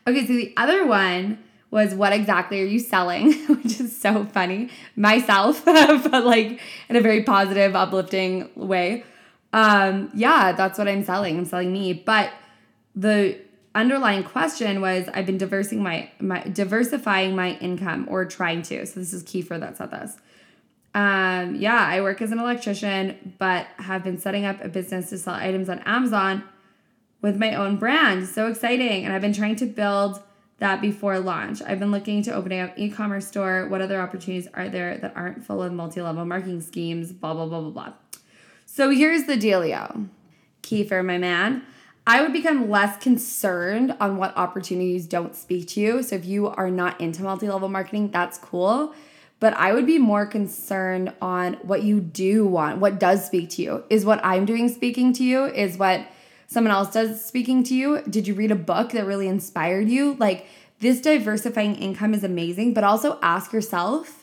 Okay, 0.08 0.26
so 0.26 0.34
the 0.34 0.54
other 0.58 0.86
one 0.86 1.44
was 1.70 1.94
what 1.96 2.14
exactly 2.14 2.62
are 2.62 2.66
you 2.66 2.80
selling, 2.80 3.34
which 3.48 3.80
is 3.80 4.00
so 4.00 4.26
funny. 4.26 4.70
Myself, 4.96 5.64
but 5.66 6.26
like 6.26 6.60
in 6.90 6.96
a 6.96 7.02
very 7.02 7.24
positive, 7.24 7.76
uplifting 7.76 8.50
way. 8.56 9.04
Um, 9.54 10.10
yeah, 10.14 10.52
that's 10.52 10.78
what 10.78 10.88
I'm 10.88 11.06
selling. 11.06 11.38
I'm 11.38 11.46
selling 11.46 11.72
me. 11.72 11.94
But 11.94 12.32
the 12.96 13.40
underlying 13.76 14.24
question 14.24 14.82
was 14.82 15.08
I've 15.14 15.26
been 15.26 15.38
diversifying 15.38 15.84
my, 15.84 16.10
my 16.20 16.44
diversifying 16.44 17.36
my 17.36 17.52
income 17.60 18.08
or 18.10 18.26
trying 18.26 18.64
to. 18.64 18.86
So 18.86 19.00
this 19.00 19.14
is 19.14 19.24
key 19.24 19.42
for 19.42 19.58
that 19.58 19.78
said 19.78 19.92
this. 19.92 20.18
Um, 20.96 21.56
yeah, 21.56 21.80
I 21.88 22.02
work 22.02 22.22
as 22.22 22.32
an 22.32 22.40
electrician, 22.40 23.36
but 23.40 23.66
have 23.78 24.04
been 24.04 24.20
setting 24.20 24.46
up 24.46 24.64
a 24.64 24.70
business 24.70 25.10
to 25.10 25.18
sell 25.18 25.34
items 25.34 25.70
on 25.70 25.80
Amazon 25.80 26.44
with 27.22 27.38
my 27.38 27.56
own 27.56 27.78
brand. 27.78 28.28
So 28.28 28.48
exciting. 28.48 29.06
And 29.06 29.14
I've 29.14 29.22
been 29.22 29.34
trying 29.34 29.56
to 29.58 29.66
build 29.66 30.22
that 30.60 30.82
before 30.82 31.20
launch. 31.20 31.62
I've 31.64 31.80
been 31.80 31.92
looking 31.92 32.22
to 32.24 32.34
opening 32.34 32.60
up 32.60 32.74
e-commerce 32.78 33.28
store. 33.28 33.68
What 33.70 33.82
other 33.82 34.00
opportunities 34.00 34.48
are 34.54 34.70
there 34.70 34.98
that 34.98 35.14
aren't 35.16 35.44
full 35.44 35.64
of 35.64 35.74
multi-level 35.74 36.26
marketing 36.26 36.62
schemes? 36.62 37.12
Blah, 37.12 37.34
blah, 37.34 37.48
blah, 37.48 37.62
blah, 37.62 37.70
blah. 37.72 37.94
So 38.76 38.90
here's 38.90 39.26
the 39.26 39.38
dealio. 39.38 40.10
Kiefer, 40.64 41.06
my 41.06 41.20
man. 41.20 41.64
I 42.08 42.22
would 42.22 42.34
become 42.34 42.72
less 42.72 42.98
concerned 42.98 43.96
on 44.00 44.18
what 44.18 44.36
opportunities 44.36 45.06
don't 45.06 45.36
speak 45.36 45.68
to 45.70 45.80
you. 45.80 46.02
So 46.02 46.16
if 46.16 46.26
you 46.26 46.48
are 46.48 46.72
not 46.72 47.00
into 47.00 47.22
multi-level 47.22 47.70
marketing, 47.70 48.10
that's 48.10 48.40
cool 48.40 48.96
but 49.44 49.54
I 49.56 49.74
would 49.74 49.86
be 49.86 50.00
more 50.00 50.26
concerned 50.26 51.12
on 51.22 51.56
what 51.56 51.84
you 51.84 52.00
do 52.00 52.48
want, 52.48 52.78
what 52.78 52.98
does 52.98 53.26
speak 53.26 53.50
to 53.50 53.62
you. 53.62 53.84
Is 53.90 54.06
what 54.06 54.24
I'm 54.24 54.46
doing 54.46 54.70
speaking 54.70 55.12
to 55.16 55.24
you? 55.26 55.48
Is 55.48 55.78
what 55.78 56.08
someone 56.48 56.72
else 56.72 56.94
does 56.94 57.26
speaking 57.26 57.62
to 57.66 57.76
you? 57.76 58.02
Did 58.10 58.26
you 58.26 58.36
read 58.36 58.52
a 58.52 58.56
book 58.56 58.92
that 58.92 59.06
really 59.06 59.28
inspired 59.28 59.90
you? 59.90 60.16
Like, 60.18 60.46
this 60.80 61.02
diversifying 61.02 61.76
income 61.76 62.14
is 62.14 62.24
amazing, 62.24 62.74
but 62.74 62.86
also 62.86 63.20
ask 63.22 63.52
yourself, 63.52 64.23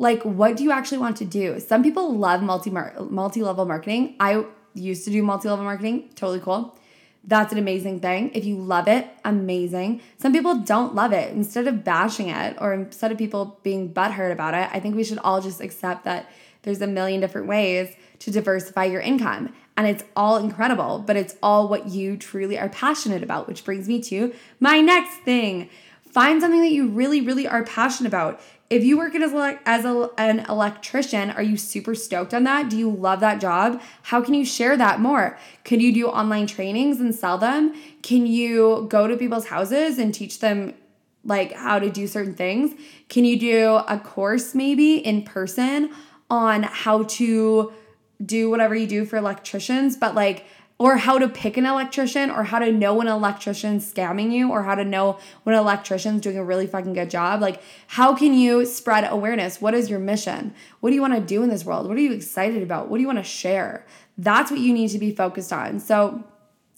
like, 0.00 0.22
what 0.22 0.56
do 0.56 0.64
you 0.64 0.72
actually 0.72 0.96
want 0.96 1.18
to 1.18 1.26
do? 1.26 1.60
Some 1.60 1.82
people 1.82 2.16
love 2.16 2.42
multi 2.42 2.70
multi 2.70 3.42
level 3.42 3.66
marketing. 3.66 4.16
I 4.18 4.46
used 4.72 5.04
to 5.04 5.10
do 5.10 5.22
multi 5.22 5.48
level 5.48 5.64
marketing, 5.64 6.08
totally 6.14 6.40
cool. 6.40 6.74
That's 7.22 7.52
an 7.52 7.58
amazing 7.58 8.00
thing. 8.00 8.30
If 8.32 8.46
you 8.46 8.56
love 8.56 8.88
it, 8.88 9.06
amazing. 9.26 10.00
Some 10.16 10.32
people 10.32 10.56
don't 10.60 10.94
love 10.94 11.12
it. 11.12 11.34
Instead 11.34 11.66
of 11.66 11.84
bashing 11.84 12.30
it 12.30 12.56
or 12.62 12.72
instead 12.72 13.12
of 13.12 13.18
people 13.18 13.60
being 13.62 13.92
butthurt 13.92 14.32
about 14.32 14.54
it, 14.54 14.70
I 14.72 14.80
think 14.80 14.96
we 14.96 15.04
should 15.04 15.18
all 15.18 15.42
just 15.42 15.60
accept 15.60 16.04
that 16.04 16.30
there's 16.62 16.80
a 16.80 16.86
million 16.86 17.20
different 17.20 17.46
ways 17.46 17.94
to 18.20 18.30
diversify 18.30 18.84
your 18.84 19.02
income. 19.02 19.52
And 19.76 19.86
it's 19.86 20.04
all 20.16 20.38
incredible, 20.38 21.04
but 21.06 21.16
it's 21.16 21.36
all 21.42 21.68
what 21.68 21.88
you 21.88 22.16
truly 22.16 22.58
are 22.58 22.70
passionate 22.70 23.22
about, 23.22 23.46
which 23.46 23.66
brings 23.66 23.86
me 23.86 24.00
to 24.04 24.34
my 24.60 24.80
next 24.80 25.18
thing. 25.18 25.68
Find 26.10 26.40
something 26.40 26.62
that 26.62 26.72
you 26.72 26.88
really, 26.88 27.20
really 27.20 27.46
are 27.46 27.64
passionate 27.64 28.08
about. 28.08 28.40
If 28.70 28.84
you 28.84 28.96
work 28.96 29.16
as, 29.16 29.32
as 29.66 29.84
a, 29.84 30.10
an 30.16 30.46
electrician, 30.48 31.32
are 31.32 31.42
you 31.42 31.56
super 31.56 31.96
stoked 31.96 32.32
on 32.32 32.44
that? 32.44 32.70
Do 32.70 32.78
you 32.78 32.88
love 32.88 33.18
that 33.18 33.40
job? 33.40 33.82
How 34.04 34.22
can 34.22 34.32
you 34.32 34.44
share 34.44 34.76
that 34.76 35.00
more? 35.00 35.36
Can 35.64 35.80
you 35.80 35.92
do 35.92 36.06
online 36.06 36.46
trainings 36.46 37.00
and 37.00 37.12
sell 37.12 37.36
them? 37.36 37.74
Can 38.02 38.26
you 38.26 38.86
go 38.88 39.08
to 39.08 39.16
people's 39.16 39.48
houses 39.48 39.98
and 39.98 40.14
teach 40.14 40.38
them 40.38 40.74
like 41.24 41.52
how 41.52 41.80
to 41.80 41.90
do 41.90 42.06
certain 42.06 42.34
things? 42.34 42.72
Can 43.08 43.24
you 43.24 43.38
do 43.38 43.80
a 43.88 43.98
course 43.98 44.54
maybe 44.54 44.98
in 44.98 45.22
person 45.22 45.92
on 46.30 46.62
how 46.62 47.02
to 47.02 47.72
do 48.24 48.50
whatever 48.50 48.76
you 48.76 48.86
do 48.86 49.04
for 49.04 49.16
electricians, 49.16 49.96
but 49.96 50.14
like, 50.14 50.44
or 50.80 50.96
how 50.96 51.18
to 51.18 51.28
pick 51.28 51.58
an 51.58 51.66
electrician, 51.66 52.30
or 52.30 52.42
how 52.42 52.58
to 52.58 52.72
know 52.72 52.94
when 52.94 53.06
an 53.06 53.12
electrician's 53.12 53.92
scamming 53.92 54.32
you, 54.32 54.50
or 54.50 54.62
how 54.62 54.74
to 54.74 54.82
know 54.82 55.18
when 55.42 55.54
an 55.54 55.60
electrician's 55.60 56.22
doing 56.22 56.38
a 56.38 56.42
really 56.42 56.66
fucking 56.66 56.94
good 56.94 57.10
job. 57.10 57.42
Like, 57.42 57.62
how 57.88 58.16
can 58.16 58.32
you 58.32 58.64
spread 58.64 59.06
awareness? 59.06 59.60
What 59.60 59.74
is 59.74 59.90
your 59.90 59.98
mission? 59.98 60.54
What 60.80 60.88
do 60.88 60.94
you 60.94 61.02
want 61.02 61.12
to 61.12 61.20
do 61.20 61.42
in 61.42 61.50
this 61.50 61.66
world? 61.66 61.86
What 61.86 61.98
are 61.98 62.00
you 62.00 62.14
excited 62.14 62.62
about? 62.62 62.88
What 62.88 62.96
do 62.96 63.02
you 63.02 63.06
want 63.06 63.18
to 63.18 63.24
share? 63.24 63.84
That's 64.16 64.50
what 64.50 64.58
you 64.58 64.72
need 64.72 64.88
to 64.88 64.98
be 64.98 65.14
focused 65.14 65.52
on. 65.52 65.80
So, 65.80 66.24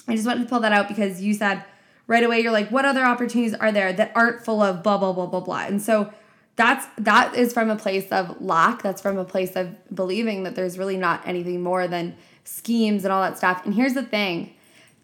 I 0.09 0.17
just 0.17 0.27
wanted 0.27 0.43
to 0.43 0.49
pull 0.49 0.59
that 0.59 0.73
out 0.73 0.89
because 0.89 1.23
you 1.23 1.33
said 1.33 1.63
right 2.09 2.25
away, 2.25 2.41
you're 2.41 2.51
like, 2.51 2.71
what 2.73 2.85
other 2.85 3.05
opportunities 3.05 3.55
are 3.55 3.71
there 3.71 3.93
that 3.93 4.11
aren't 4.17 4.45
full 4.45 4.61
of 4.61 4.83
blah, 4.83 4.99
blah, 4.99 5.13
blah, 5.13 5.27
blah, 5.27 5.39
blah. 5.39 5.67
And 5.67 5.81
so, 5.81 6.13
that's 6.57 6.87
that 6.99 7.37
is 7.37 7.53
from 7.53 7.71
a 7.71 7.77
place 7.77 8.09
of 8.11 8.41
lack 8.41 8.83
that's 8.83 9.01
from 9.01 9.17
a 9.17 9.25
place 9.25 9.55
of 9.55 9.75
believing 9.95 10.43
that 10.43 10.57
there's 10.57 10.77
really 10.77 10.97
not 10.97 11.23
anything 11.25 11.63
more 11.63 11.87
than 11.87 12.17
schemes 12.45 13.05
and 13.05 13.13
all 13.13 13.23
that 13.23 13.37
stuff 13.37 13.65
and 13.65 13.75
here's 13.75 13.95
the 13.95 14.03
thing 14.03 14.55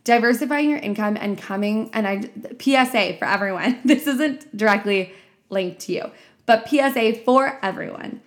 diversifying 0.04 0.70
your 0.70 0.78
income 0.78 1.16
and 1.20 1.38
coming 1.38 1.90
and 1.92 2.06
i 2.06 2.20
psa 2.58 3.16
for 3.18 3.26
everyone 3.26 3.78
this 3.84 4.06
isn't 4.06 4.56
directly 4.56 5.12
linked 5.50 5.80
to 5.80 5.92
you 5.92 6.10
but 6.46 6.68
psa 6.68 7.12
for 7.24 7.58
everyone 7.62 8.20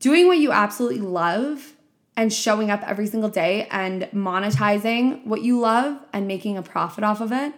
doing 0.00 0.26
what 0.26 0.38
you 0.38 0.52
absolutely 0.52 1.00
love 1.00 1.72
and 2.16 2.32
showing 2.32 2.70
up 2.70 2.82
every 2.88 3.06
single 3.06 3.30
day 3.30 3.66
and 3.70 4.02
monetizing 4.12 5.24
what 5.26 5.42
you 5.42 5.58
love 5.58 5.98
and 6.12 6.28
making 6.28 6.56
a 6.56 6.62
profit 6.62 7.02
off 7.02 7.20
of 7.20 7.32
it 7.32 7.52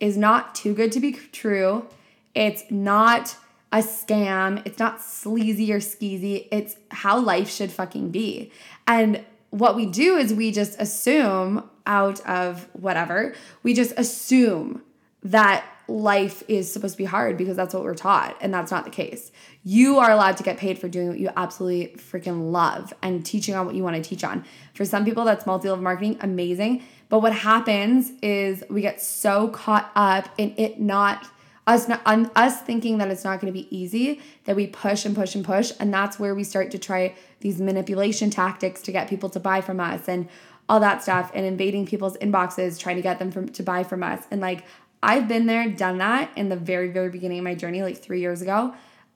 is 0.00 0.16
not 0.16 0.54
too 0.54 0.74
good 0.74 0.92
to 0.92 1.00
be 1.00 1.12
true 1.12 1.86
it's 2.34 2.64
not 2.70 3.36
a 3.72 3.78
scam. 3.78 4.62
It's 4.66 4.78
not 4.78 5.00
sleazy 5.00 5.72
or 5.72 5.80
skeezy. 5.80 6.46
It's 6.52 6.76
how 6.90 7.18
life 7.18 7.50
should 7.50 7.72
fucking 7.72 8.10
be. 8.10 8.52
And 8.86 9.24
what 9.52 9.76
we 9.76 9.84
do 9.84 10.16
is 10.16 10.32
we 10.32 10.50
just 10.50 10.80
assume 10.80 11.68
out 11.86 12.20
of 12.26 12.66
whatever, 12.72 13.34
we 13.62 13.74
just 13.74 13.92
assume 13.98 14.82
that 15.22 15.62
life 15.88 16.42
is 16.48 16.72
supposed 16.72 16.94
to 16.94 16.98
be 16.98 17.04
hard 17.04 17.36
because 17.36 17.54
that's 17.54 17.74
what 17.74 17.82
we're 17.82 17.94
taught. 17.94 18.34
And 18.40 18.52
that's 18.52 18.70
not 18.70 18.84
the 18.84 18.90
case. 18.90 19.30
You 19.62 19.98
are 19.98 20.10
allowed 20.10 20.38
to 20.38 20.42
get 20.42 20.56
paid 20.56 20.78
for 20.78 20.88
doing 20.88 21.08
what 21.08 21.18
you 21.18 21.28
absolutely 21.36 21.94
freaking 21.98 22.50
love 22.50 22.94
and 23.02 23.26
teaching 23.26 23.54
on 23.54 23.66
what 23.66 23.74
you 23.74 23.82
want 23.82 23.96
to 23.96 24.02
teach 24.02 24.24
on. 24.24 24.42
For 24.72 24.86
some 24.86 25.04
people, 25.04 25.26
that's 25.26 25.44
multi 25.44 25.68
level 25.68 25.84
marketing, 25.84 26.16
amazing. 26.22 26.82
But 27.10 27.20
what 27.20 27.34
happens 27.34 28.10
is 28.22 28.64
we 28.70 28.80
get 28.80 29.02
so 29.02 29.48
caught 29.48 29.92
up 29.94 30.30
in 30.38 30.54
it 30.56 30.80
not 30.80 31.28
us 31.66 31.86
not 31.88 32.00
us 32.06 32.60
thinking 32.62 32.98
that 32.98 33.08
it's 33.08 33.24
not 33.24 33.40
going 33.40 33.52
to 33.52 33.58
be 33.58 33.74
easy 33.76 34.20
that 34.44 34.56
we 34.56 34.66
push 34.66 35.04
and 35.04 35.14
push 35.14 35.34
and 35.34 35.44
push 35.44 35.72
and 35.78 35.94
that's 35.94 36.18
where 36.18 36.34
we 36.34 36.42
start 36.42 36.70
to 36.70 36.78
try 36.78 37.14
these 37.40 37.60
manipulation 37.60 38.30
tactics 38.30 38.82
to 38.82 38.90
get 38.90 39.08
people 39.08 39.30
to 39.30 39.38
buy 39.38 39.60
from 39.60 39.78
us 39.78 40.08
and 40.08 40.28
all 40.68 40.80
that 40.80 41.02
stuff 41.02 41.30
and 41.34 41.46
invading 41.46 41.86
people's 41.86 42.16
inboxes 42.18 42.78
trying 42.78 42.96
to 42.96 43.02
get 43.02 43.18
them 43.18 43.30
from 43.30 43.48
to 43.48 43.62
buy 43.62 43.84
from 43.84 44.02
us. 44.02 44.24
And 44.30 44.40
like 44.40 44.64
I've 45.02 45.28
been 45.28 45.46
there 45.46 45.68
done 45.68 45.98
that 45.98 46.30
in 46.36 46.48
the 46.48 46.56
very 46.56 46.88
very 46.90 47.10
beginning 47.10 47.38
of 47.38 47.44
my 47.44 47.54
journey 47.54 47.82
like 47.82 47.98
3 47.98 48.20
years 48.20 48.42
ago. 48.42 48.74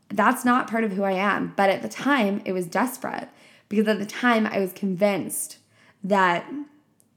That's 0.09 0.45
not 0.45 0.71
part 0.71 0.85
of 0.85 0.93
who 0.93 1.03
I 1.03 1.13
am 1.13 1.53
but 1.57 1.71
at 1.71 1.83
the 1.83 1.89
time 1.89 2.43
it 2.45 2.53
was 2.53 2.67
desperate 2.67 3.29
because 3.69 3.89
at 3.89 3.99
the 3.99 4.07
time 4.07 4.47
I 4.47 4.61
was 4.61 4.73
convinced 4.73 5.59
that 6.05 6.49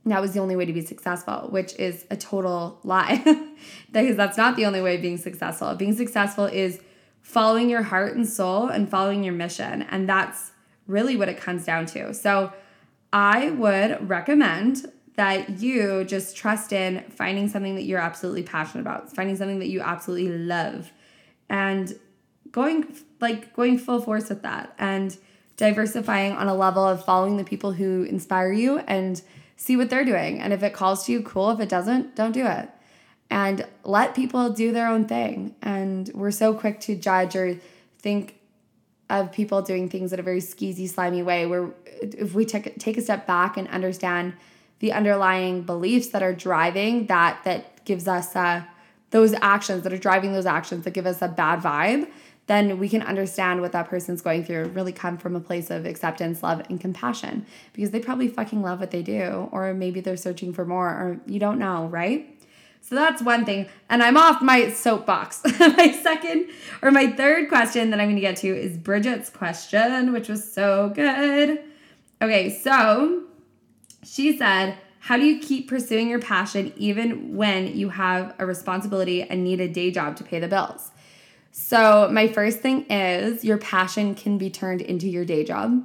that 0.06 0.22
was 0.22 0.34
the 0.34 0.40
only 0.40 0.56
way 0.56 0.66
to 0.66 0.74
be 0.74 0.82
successful, 0.82 1.48
which 1.50 1.76
is 1.76 2.06
a 2.10 2.18
total 2.18 2.80
lie. 2.84 3.24
because 3.92 4.16
that's 4.16 4.38
not 4.38 4.56
the 4.56 4.66
only 4.66 4.82
way 4.82 4.96
of 4.96 5.02
being 5.02 5.18
successful. 5.18 5.76
Being 5.76 5.96
successful 5.96 6.46
is 6.46 6.80
following 7.22 7.70
your 7.70 7.84
heart 7.84 8.16
and 8.16 8.28
soul 8.28 8.68
and 8.68 8.90
following 8.90 9.24
your 9.24 9.34
mission. 9.34 9.84
And 9.84 10.08
that's 10.08 10.52
really 10.88 11.16
what 11.16 11.30
it 11.30 11.38
comes 11.38 11.66
down 11.66 11.86
to. 11.88 12.14
So 12.14 12.52
I 13.14 13.52
would 13.52 14.10
recommend 14.10 14.92
that 15.16 15.60
you 15.60 16.06
just 16.06 16.36
trust 16.36 16.72
in 16.72 17.04
finding 17.10 17.50
something 17.50 17.76
that 17.76 17.84
you're 17.84 18.00
absolutely 18.00 18.44
passionate 18.44 18.82
about, 18.82 19.14
finding 19.14 19.36
something 19.36 19.60
that 19.60 19.68
you 19.68 19.82
absolutely 19.82 20.30
love, 20.38 20.92
and 21.50 22.00
going 22.52 22.96
like 23.20 23.54
going 23.54 23.78
full 23.78 24.02
force 24.02 24.30
with 24.30 24.44
that 24.44 24.74
and 24.80 25.18
diversifying 25.58 26.32
on 26.32 26.48
a 26.48 26.56
level 26.56 26.88
of 26.88 27.04
following 27.04 27.36
the 27.36 27.44
people 27.44 27.74
who 27.74 28.04
inspire 28.04 28.52
you 28.54 28.80
and 28.80 29.22
see 29.60 29.76
what 29.76 29.90
they're 29.90 30.06
doing. 30.06 30.40
And 30.40 30.54
if 30.54 30.64
it 30.64 30.74
calls 30.74 31.06
to 31.06 31.12
you, 31.12 31.22
cool. 31.22 31.52
If 31.52 31.60
it 31.60 31.68
doesn't, 31.68 32.16
don't 32.16 32.32
do 32.32 32.48
it. 32.48 32.70
And 33.30 33.68
let 33.84 34.16
people 34.16 34.50
do 34.50 34.72
their 34.72 34.88
own 34.88 35.06
thing. 35.06 35.54
And 35.62 36.10
we're 36.16 36.32
so 36.32 36.54
quick 36.54 36.80
to 36.82 36.96
judge 36.96 37.36
or 37.36 37.60
think 38.00 38.40
of 39.10 39.34
people 39.34 39.62
doing 39.62 39.90
things 39.90 40.14
in 40.14 40.20
a 40.20 40.24
very 40.24 40.40
skeezy, 40.40 40.88
slimy 40.88 41.22
way. 41.22 41.46
Where 41.46 41.72
if 42.02 42.34
we 42.34 42.46
take 42.46 42.80
take 42.80 42.98
a 42.98 43.02
step 43.02 43.28
back 43.28 43.58
and 43.58 43.68
understand 43.68 44.34
the 44.80 44.94
underlying 44.94 45.64
beliefs 45.64 46.08
that 46.08 46.24
are 46.24 46.34
driving 46.34 47.08
that, 47.08 47.44
that 47.44 47.84
gives 47.84 48.08
us 48.08 48.38
uh, 48.38 48.64
those 49.10 49.34
actions 49.42 49.84
that 49.84 49.92
are 49.92 49.98
driving 49.98 50.32
those 50.32 50.46
actions 50.46 50.86
that 50.86 50.92
give 50.92 51.06
us 51.06 51.22
a 51.22 51.28
bad 51.28 51.60
vibe, 51.60 52.10
then 52.50 52.80
we 52.80 52.90
can 52.90 53.04
understand 53.04 53.62
what 53.62 53.74
that 53.74 53.88
person's 53.88 54.24
going 54.24 54.44
through 54.44 54.66
really 54.70 54.92
come 54.92 55.20
from 55.20 55.36
a 55.36 55.40
place 55.40 55.70
of 55.70 55.86
acceptance, 55.86 56.42
love, 56.42 56.64
and 56.68 56.82
compassion 56.82 57.46
because 57.74 57.92
they 57.92 58.00
probably 58.00 58.28
fucking 58.28 58.64
love 58.64 58.80
what 58.80 58.90
they 58.90 59.04
do, 59.04 59.48
or 59.52 59.72
maybe 59.76 60.02
they're 60.02 60.18
searching 60.18 60.52
for 60.52 60.66
more, 60.66 60.88
or 60.88 61.20
you 61.28 61.40
don't 61.40 61.60
know, 61.60 61.86
right? 61.86 62.28
So 62.82 62.96
that's 62.96 63.22
one 63.22 63.46
thing. 63.46 63.68
And 63.88 64.02
I'm 64.02 64.18
off 64.18 64.42
my 64.42 64.72
soapbox. 64.72 65.44
my 65.60 65.92
second 66.02 66.50
or 66.82 66.90
my 66.90 67.12
third 67.12 67.50
question 67.50 67.92
that 67.92 68.00
I'm 68.00 68.08
going 68.08 68.16
to 68.16 68.22
get 68.22 68.38
to 68.38 68.48
is 68.48 68.78
Bridget's 68.78 69.30
question, 69.30 70.12
which 70.12 70.28
was 70.28 70.52
so 70.52 70.90
good. 70.90 71.64
Okay, 72.20 72.50
so 72.50 73.26
she 74.04 74.36
said, 74.36 74.76
How 75.02 75.18
do 75.18 75.24
you 75.24 75.40
keep 75.40 75.70
pursuing 75.70 76.10
your 76.10 76.20
passion 76.20 76.74
even 76.78 77.36
when 77.36 77.78
you 77.78 77.90
have 77.90 78.34
a 78.40 78.46
responsibility 78.48 79.22
and 79.22 79.44
need 79.44 79.62
a 79.62 79.68
day 79.68 79.92
job 79.92 80.16
to 80.16 80.24
pay 80.24 80.40
the 80.40 80.48
bills? 80.48 80.90
So, 81.62 82.08
my 82.10 82.30
first 82.30 82.62
thing 82.62 82.86
is 82.90 83.44
your 83.44 83.58
passion 83.58 84.16
can 84.16 84.38
be 84.38 84.50
turned 84.50 84.82
into 84.82 85.10
your 85.10 85.26
day 85.26 85.44
job. 85.44 85.84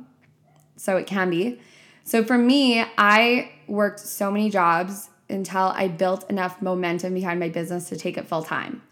So, 0.76 0.96
it 0.96 1.08
can 1.08 1.30
be. 1.30 1.60
So, 2.04 2.22
for 2.22 2.38
me, 2.38 2.84
I 2.96 3.50
worked 3.66 3.98
so 3.98 4.30
many 4.30 4.50
jobs 4.50 5.10
until 5.28 5.72
I 5.74 5.88
built 5.88 6.30
enough 6.30 6.62
momentum 6.62 7.12
behind 7.12 7.40
my 7.40 7.48
business 7.48 7.88
to 7.88 7.96
take 7.96 8.16
it 8.16 8.28
full 8.28 8.44
time. 8.44 8.82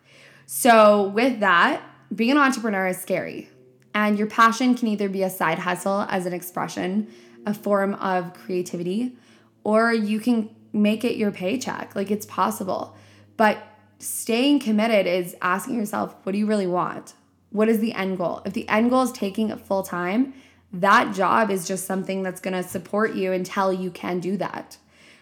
So, 0.46 1.04
with 1.04 1.38
that, 1.38 1.82
being 2.14 2.32
an 2.32 2.38
entrepreneur 2.38 2.88
is 2.88 3.00
scary. 3.00 3.48
And 3.94 4.18
your 4.18 4.26
passion 4.26 4.74
can 4.74 4.88
either 4.88 5.08
be 5.08 5.22
a 5.22 5.30
side 5.30 5.60
hustle 5.60 6.04
as 6.10 6.26
an 6.26 6.32
expression, 6.32 7.06
a 7.46 7.54
form 7.54 7.94
of 7.94 8.34
creativity, 8.34 9.16
or 9.62 9.92
you 9.94 10.18
can 10.18 10.50
make 10.72 11.04
it 11.04 11.16
your 11.16 11.30
paycheck. 11.30 11.94
Like 11.94 12.10
it's 12.10 12.26
possible. 12.26 12.96
But 13.36 13.62
staying 14.02 14.58
committed 14.58 15.06
is 15.06 15.36
asking 15.40 15.76
yourself, 15.76 16.14
what 16.24 16.32
do 16.32 16.38
you 16.38 16.46
really 16.46 16.66
want? 16.66 17.14
What 17.50 17.68
is 17.68 17.78
the 17.78 17.92
end 17.92 18.18
goal? 18.18 18.42
If 18.44 18.52
the 18.52 18.68
end 18.68 18.90
goal 18.90 19.02
is 19.02 19.12
taking 19.12 19.50
it 19.50 19.60
full 19.60 19.82
time, 19.82 20.34
that 20.72 21.14
job 21.14 21.50
is 21.50 21.68
just 21.68 21.86
something 21.86 22.22
that's 22.22 22.40
going 22.40 22.60
to 22.60 22.68
support 22.68 23.14
you 23.14 23.32
until 23.32 23.72
you 23.72 23.90
can 23.90 24.20
do 24.20 24.36
that. 24.38 24.78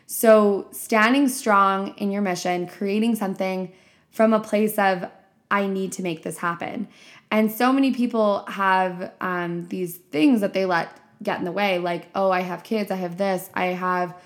So, 0.07 0.69
standing 0.73 1.29
strong 1.29 1.95
in 1.99 2.11
your 2.11 2.23
mission, 2.23 2.67
creating 2.67 3.17
something 3.17 3.73
from 4.11 4.33
a 4.33 4.41
place 4.41 4.79
of, 4.79 5.09
I 5.51 5.67
need 5.67 5.93
to 5.93 6.03
make 6.03 6.23
this 6.23 6.39
happen. 6.39 6.89
And 7.31 7.53
so 7.53 7.73
many 7.73 7.93
people 7.93 8.45
have 8.47 9.13
um, 9.21 9.69
these 9.69 9.97
things 9.97 10.41
that 10.41 10.53
they 10.53 10.65
let 10.65 10.97
get 11.23 11.39
in 11.39 11.45
the 11.45 11.53
way, 11.53 11.79
like, 11.79 12.09
oh, 12.15 12.31
I 12.31 12.41
have 12.41 12.65
kids, 12.65 12.91
I 12.91 12.97
have 12.97 13.19
this, 13.19 13.51
I 13.55 13.67
have 13.67 14.17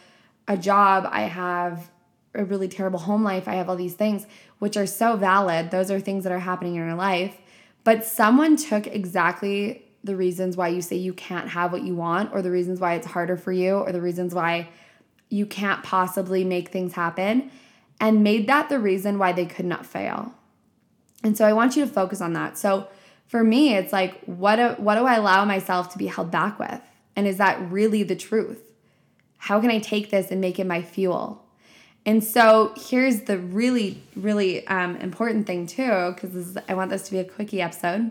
a 0.46 0.56
job, 0.56 1.06
I 1.10 1.22
have 1.22 1.90
a 2.34 2.44
really 2.44 2.68
terrible 2.68 2.98
home 2.98 3.22
life. 3.22 3.46
I 3.46 3.54
have 3.54 3.68
all 3.68 3.76
these 3.76 3.94
things, 3.94 4.26
which 4.58 4.76
are 4.76 4.86
so 4.86 5.16
valid. 5.16 5.70
Those 5.70 5.90
are 5.90 6.00
things 6.00 6.24
that 6.24 6.32
are 6.32 6.40
happening 6.40 6.74
in 6.74 6.86
your 6.86 6.94
life. 6.94 7.36
But 7.84 8.04
someone 8.04 8.56
took 8.56 8.86
exactly 8.86 9.84
the 10.02 10.16
reasons 10.16 10.56
why 10.56 10.68
you 10.68 10.82
say 10.82 10.96
you 10.96 11.14
can't 11.14 11.48
have 11.50 11.72
what 11.72 11.82
you 11.82 11.94
want, 11.94 12.32
or 12.32 12.42
the 12.42 12.50
reasons 12.50 12.80
why 12.80 12.94
it's 12.94 13.06
harder 13.06 13.36
for 13.36 13.52
you, 13.52 13.76
or 13.76 13.92
the 13.92 14.00
reasons 14.00 14.34
why 14.34 14.68
you 15.30 15.46
can't 15.46 15.82
possibly 15.82 16.44
make 16.44 16.68
things 16.68 16.92
happen, 16.92 17.50
and 18.00 18.22
made 18.22 18.46
that 18.46 18.68
the 18.68 18.78
reason 18.78 19.18
why 19.18 19.32
they 19.32 19.46
could 19.46 19.64
not 19.64 19.86
fail. 19.86 20.34
And 21.22 21.36
so 21.36 21.46
I 21.46 21.52
want 21.52 21.76
you 21.76 21.84
to 21.84 21.90
focus 21.90 22.20
on 22.20 22.34
that. 22.34 22.58
So 22.58 22.88
for 23.26 23.42
me, 23.42 23.74
it's 23.74 23.92
like, 23.92 24.20
what 24.24 24.56
do, 24.56 24.82
what 24.82 24.96
do 24.96 25.06
I 25.06 25.14
allow 25.14 25.44
myself 25.44 25.90
to 25.92 25.98
be 25.98 26.08
held 26.08 26.30
back 26.30 26.58
with? 26.58 26.80
And 27.16 27.26
is 27.26 27.38
that 27.38 27.70
really 27.70 28.02
the 28.02 28.16
truth? 28.16 28.72
How 29.38 29.60
can 29.60 29.70
I 29.70 29.78
take 29.78 30.10
this 30.10 30.30
and 30.30 30.40
make 30.40 30.58
it 30.58 30.66
my 30.66 30.82
fuel? 30.82 31.43
And 32.06 32.22
so 32.22 32.74
here's 32.76 33.22
the 33.22 33.38
really, 33.38 34.02
really 34.14 34.66
um, 34.66 34.96
important 34.96 35.46
thing 35.46 35.66
too, 35.66 36.14
because 36.14 36.58
I 36.68 36.74
want 36.74 36.90
this 36.90 37.02
to 37.04 37.12
be 37.12 37.18
a 37.18 37.24
quickie 37.24 37.62
episode. 37.62 38.10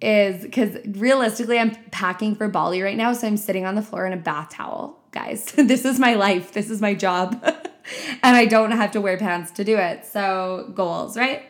Is 0.00 0.42
because 0.42 0.76
realistically, 0.86 1.58
I'm 1.58 1.74
packing 1.90 2.34
for 2.34 2.48
Bali 2.48 2.82
right 2.82 2.96
now, 2.96 3.12
so 3.14 3.26
I'm 3.26 3.36
sitting 3.36 3.64
on 3.64 3.74
the 3.74 3.80
floor 3.80 4.06
in 4.06 4.12
a 4.12 4.18
bath 4.18 4.50
towel, 4.50 4.98
guys. 5.12 5.44
this 5.56 5.84
is 5.84 5.98
my 5.98 6.14
life. 6.14 6.52
This 6.52 6.68
is 6.68 6.80
my 6.80 6.94
job, 6.94 7.40
and 8.22 8.36
I 8.36 8.44
don't 8.44 8.72
have 8.72 8.90
to 8.92 9.00
wear 9.00 9.16
pants 9.16 9.52
to 9.52 9.64
do 9.64 9.78
it. 9.78 10.04
So 10.04 10.70
goals, 10.74 11.16
right? 11.16 11.44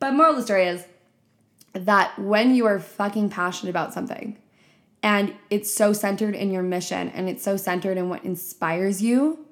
But 0.00 0.12
moral 0.12 0.32
of 0.32 0.36
the 0.36 0.42
story 0.42 0.66
is 0.66 0.84
that 1.72 2.18
when 2.18 2.54
you 2.54 2.66
are 2.66 2.78
fucking 2.78 3.30
passionate 3.30 3.70
about 3.70 3.94
something, 3.94 4.36
and 5.02 5.32
it's 5.48 5.72
so 5.72 5.92
centered 5.94 6.34
in 6.34 6.50
your 6.50 6.62
mission, 6.62 7.08
and 7.10 7.28
it's 7.28 7.42
so 7.42 7.56
centered 7.56 7.96
in 7.96 8.10
what 8.10 8.22
inspires 8.24 9.02
you, 9.02 9.46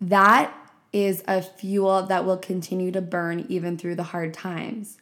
that 0.00 0.52
is 0.94 1.24
a 1.26 1.42
fuel 1.42 2.04
that 2.04 2.24
will 2.24 2.36
continue 2.36 2.92
to 2.92 3.02
burn 3.02 3.44
even 3.48 3.76
through 3.76 3.96
the 3.96 4.04
hard 4.04 4.32
times. 4.32 4.96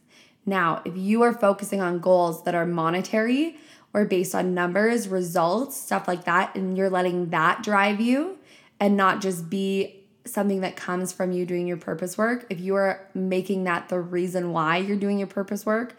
Now, 0.46 0.80
if 0.86 0.96
you 0.96 1.22
are 1.22 1.34
focusing 1.34 1.82
on 1.82 2.00
goals 2.00 2.44
that 2.44 2.54
are 2.54 2.64
monetary 2.64 3.58
or 3.92 4.06
based 4.06 4.34
on 4.34 4.54
numbers, 4.54 5.06
results, 5.06 5.76
stuff 5.76 6.08
like 6.08 6.24
that, 6.24 6.56
and 6.56 6.78
you're 6.78 6.88
letting 6.88 7.28
that 7.28 7.62
drive 7.62 8.00
you 8.00 8.38
and 8.80 8.96
not 8.96 9.20
just 9.20 9.50
be 9.50 10.02
something 10.24 10.62
that 10.62 10.76
comes 10.76 11.12
from 11.12 11.30
you 11.30 11.44
doing 11.44 11.66
your 11.66 11.76
purpose 11.76 12.16
work, 12.16 12.46
if 12.48 12.58
you 12.58 12.74
are 12.74 13.06
making 13.12 13.64
that 13.64 13.90
the 13.90 14.00
reason 14.00 14.50
why 14.50 14.78
you're 14.78 14.96
doing 14.96 15.18
your 15.18 15.28
purpose 15.28 15.66
work, 15.66 15.94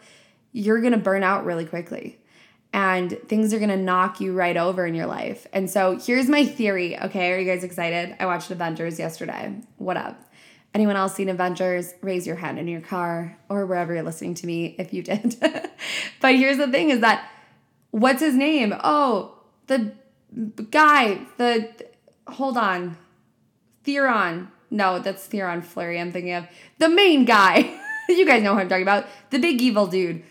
you're 0.52 0.80
gonna 0.80 0.98
burn 0.98 1.22
out 1.22 1.44
really 1.44 1.64
quickly 1.64 2.18
and 2.74 3.16
things 3.28 3.54
are 3.54 3.60
gonna 3.60 3.76
knock 3.76 4.20
you 4.20 4.34
right 4.34 4.56
over 4.56 4.84
in 4.84 4.96
your 4.96 5.06
life. 5.06 5.46
And 5.52 5.70
so 5.70 5.96
here's 5.96 6.28
my 6.28 6.44
theory. 6.44 7.00
Okay, 7.00 7.32
are 7.32 7.38
you 7.38 7.46
guys 7.46 7.62
excited? 7.62 8.16
I 8.18 8.26
watched 8.26 8.50
Avengers 8.50 8.98
yesterday. 8.98 9.54
What 9.78 9.96
up? 9.96 10.20
Anyone 10.74 10.96
else 10.96 11.14
seen 11.14 11.28
Avengers? 11.28 11.94
Raise 12.00 12.26
your 12.26 12.34
hand 12.34 12.58
in 12.58 12.66
your 12.66 12.80
car 12.80 13.38
or 13.48 13.64
wherever 13.64 13.94
you're 13.94 14.02
listening 14.02 14.34
to 14.34 14.46
me 14.48 14.74
if 14.76 14.92
you 14.92 15.04
did. 15.04 15.36
but 16.20 16.34
here's 16.34 16.58
the 16.58 16.66
thing 16.66 16.90
is 16.90 16.98
that 16.98 17.30
what's 17.92 18.20
his 18.20 18.34
name? 18.34 18.74
Oh, 18.82 19.38
the 19.68 19.92
guy, 20.72 21.20
the 21.36 21.70
hold 22.26 22.58
on. 22.58 22.96
Theron. 23.84 24.50
No, 24.70 24.98
that's 24.98 25.24
Theron 25.26 25.62
Flurry 25.62 26.00
I'm 26.00 26.10
thinking 26.10 26.32
of. 26.32 26.48
The 26.78 26.88
main 26.88 27.24
guy. 27.24 27.78
you 28.08 28.26
guys 28.26 28.42
know 28.42 28.54
who 28.54 28.60
I'm 28.60 28.68
talking 28.68 28.82
about. 28.82 29.06
The 29.30 29.38
big 29.38 29.62
evil 29.62 29.86
dude 29.86 30.24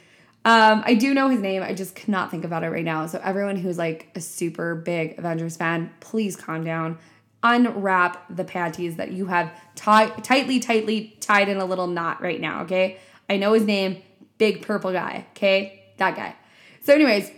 um, 0.45 0.83
I 0.85 0.95
do 0.95 1.13
know 1.13 1.29
his 1.29 1.39
name. 1.39 1.63
I 1.63 1.73
just 1.73 1.95
cannot 1.95 2.29
think 2.29 2.43
about 2.43 2.63
it 2.63 2.69
right 2.69 2.83
now. 2.83 3.07
So 3.07 3.19
everyone 3.23 3.55
who's 3.55 3.77
like 3.77 4.09
a 4.13 4.19
super 4.19 4.75
big 4.75 5.17
Avengers 5.17 5.55
fan, 5.55 5.91
please 6.01 6.35
calm 6.35 6.65
down. 6.65 6.97
Unwrap 7.43 8.25
the 8.29 8.43
panties 8.43 8.97
that 8.97 9.11
you 9.11 9.27
have 9.27 9.51
tightly, 9.75 10.59
tightly 10.59 11.17
tied 11.21 11.47
in 11.47 11.57
a 11.57 11.65
little 11.65 11.87
knot 11.87 12.21
right 12.21 12.41
now. 12.41 12.63
Okay. 12.63 12.97
I 13.29 13.37
know 13.37 13.53
his 13.53 13.63
name. 13.63 14.01
Big 14.37 14.61
purple 14.61 14.91
guy. 14.91 15.27
Okay. 15.31 15.83
That 15.97 16.15
guy. 16.15 16.35
So, 16.81 16.93
anyways, 16.93 17.31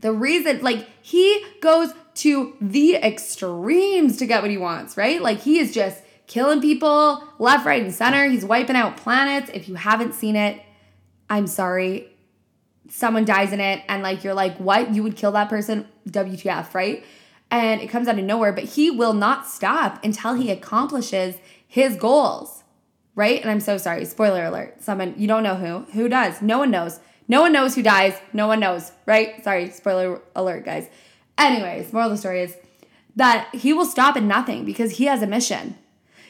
the 0.00 0.12
reason, 0.12 0.60
like, 0.62 0.88
he 1.02 1.44
goes 1.60 1.92
to 2.14 2.54
the 2.60 2.96
extremes 2.96 4.18
to 4.18 4.26
get 4.26 4.42
what 4.42 4.50
he 4.50 4.58
wants, 4.58 4.96
right? 4.96 5.20
Like, 5.20 5.40
he 5.40 5.58
is 5.58 5.74
just 5.74 6.02
killing 6.28 6.60
people 6.60 7.24
left, 7.40 7.66
right, 7.66 7.82
and 7.82 7.92
center. 7.92 8.28
He's 8.28 8.44
wiping 8.44 8.76
out 8.76 8.96
planets. 8.96 9.50
If 9.52 9.68
you 9.68 9.74
haven't 9.74 10.14
seen 10.14 10.36
it, 10.36 10.62
I'm 11.28 11.46
sorry 11.46 12.11
someone 12.88 13.24
dies 13.24 13.52
in 13.52 13.60
it 13.60 13.82
and 13.88 14.02
like 14.02 14.24
you're 14.24 14.34
like, 14.34 14.56
what? 14.58 14.94
You 14.94 15.02
would 15.02 15.16
kill 15.16 15.32
that 15.32 15.48
person? 15.48 15.88
WTF, 16.08 16.74
right? 16.74 17.04
And 17.50 17.80
it 17.80 17.88
comes 17.88 18.08
out 18.08 18.18
of 18.18 18.24
nowhere, 18.24 18.52
but 18.52 18.64
he 18.64 18.90
will 18.90 19.12
not 19.12 19.46
stop 19.46 20.02
until 20.04 20.34
he 20.34 20.50
accomplishes 20.50 21.36
his 21.66 21.96
goals, 21.96 22.64
right? 23.14 23.40
And 23.40 23.50
I'm 23.50 23.60
so 23.60 23.76
sorry. 23.76 24.04
Spoiler 24.04 24.44
alert. 24.44 24.82
Someone, 24.82 25.14
you 25.18 25.28
don't 25.28 25.42
know 25.42 25.56
who. 25.56 25.80
Who 25.92 26.08
does? 26.08 26.40
No 26.40 26.58
one 26.58 26.70
knows. 26.70 27.00
No 27.28 27.40
one 27.40 27.52
knows 27.52 27.74
who 27.74 27.82
dies. 27.82 28.18
No 28.32 28.46
one 28.46 28.60
knows, 28.60 28.92
right? 29.06 29.42
Sorry, 29.44 29.70
spoiler 29.70 30.20
alert, 30.34 30.64
guys. 30.64 30.88
Anyways, 31.38 31.92
moral 31.92 32.08
of 32.08 32.12
the 32.12 32.18
story 32.18 32.42
is 32.42 32.56
that 33.16 33.54
he 33.54 33.72
will 33.72 33.84
stop 33.84 34.16
at 34.16 34.22
nothing 34.22 34.64
because 34.64 34.92
he 34.92 35.04
has 35.06 35.22
a 35.22 35.26
mission. 35.26 35.76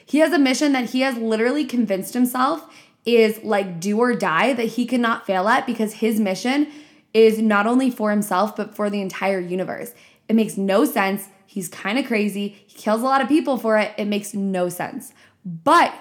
He 0.05 0.19
has 0.19 0.33
a 0.33 0.39
mission 0.39 0.73
that 0.73 0.91
he 0.91 1.01
has 1.01 1.17
literally 1.17 1.65
convinced 1.65 2.15
himself 2.15 2.73
is 3.05 3.43
like 3.43 3.81
do 3.81 3.99
or 3.99 4.15
die 4.15 4.53
that 4.53 4.65
he 4.65 4.87
cannot 4.87 5.27
fail 5.27 5.49
at 5.49 5.67
because 5.67 5.95
his 5.95 6.21
mission 6.21 6.69
is 7.13 7.39
not 7.39 7.67
only 7.67 7.91
for 7.91 8.11
himself 8.11 8.57
but 8.57 8.75
for 8.75 8.89
the 8.89 9.01
entire 9.01 9.41
universe. 9.41 9.93
It 10.29 10.35
makes 10.35 10.57
no 10.57 10.85
sense. 10.85 11.29
He's 11.47 11.69
kind 11.69 11.99
of 11.99 12.07
crazy. 12.07 12.49
He 12.67 12.79
kills 12.79 13.03
a 13.03 13.05
lot 13.05 13.21
of 13.21 13.29
people 13.29 13.59
for 13.59 13.79
it. 13.79 13.93
It 13.99 14.07
makes 14.07 14.35
no 14.35 14.69
sense. 14.69 15.13
But 15.45 15.95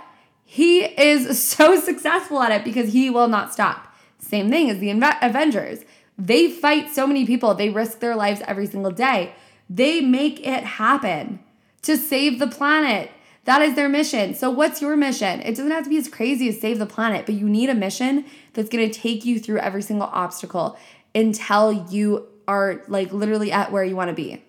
he 0.45 0.83
is 0.83 1.41
so 1.43 1.79
successful 1.79 2.41
at 2.41 2.51
it 2.51 2.63
because 2.63 2.93
he 2.93 3.09
will 3.09 3.27
not 3.27 3.51
stop. 3.51 3.93
Same 4.19 4.49
thing 4.49 4.69
as 4.69 4.79
the 4.79 4.91
Avengers. 5.21 5.79
They 6.17 6.51
fight 6.51 6.93
so 6.93 7.07
many 7.07 7.25
people, 7.25 7.55
they 7.55 7.69
risk 7.69 7.99
their 7.99 8.15
lives 8.15 8.41
every 8.45 8.67
single 8.67 8.91
day. 8.91 9.33
They 9.69 10.01
make 10.01 10.45
it 10.45 10.63
happen 10.63 11.39
to 11.81 11.97
save 11.97 12.37
the 12.37 12.47
planet 12.47 13.09
that 13.45 13.61
is 13.61 13.75
their 13.75 13.89
mission. 13.89 14.35
So, 14.35 14.49
what's 14.51 14.81
your 14.81 14.95
mission? 14.95 15.41
It 15.41 15.55
doesn't 15.55 15.71
have 15.71 15.83
to 15.83 15.89
be 15.89 15.97
as 15.97 16.07
crazy 16.07 16.47
as 16.49 16.61
save 16.61 16.79
the 16.79 16.85
planet, 16.85 17.25
but 17.25 17.35
you 17.35 17.49
need 17.49 17.69
a 17.69 17.75
mission 17.75 18.25
that's 18.53 18.69
going 18.69 18.89
to 18.89 18.99
take 18.99 19.25
you 19.25 19.39
through 19.39 19.59
every 19.59 19.81
single 19.81 20.07
obstacle 20.07 20.77
until 21.15 21.87
you 21.89 22.27
are 22.47 22.83
like 22.87 23.11
literally 23.11 23.51
at 23.51 23.71
where 23.71 23.83
you 23.83 23.95
want 23.95 24.09
to 24.09 24.15
be. 24.15 24.43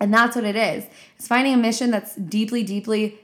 And 0.00 0.12
that's 0.12 0.36
what 0.36 0.44
it 0.44 0.56
is. 0.56 0.84
It's 1.16 1.28
finding 1.28 1.54
a 1.54 1.56
mission 1.56 1.90
that's 1.90 2.16
deeply, 2.16 2.62
deeply 2.62 3.18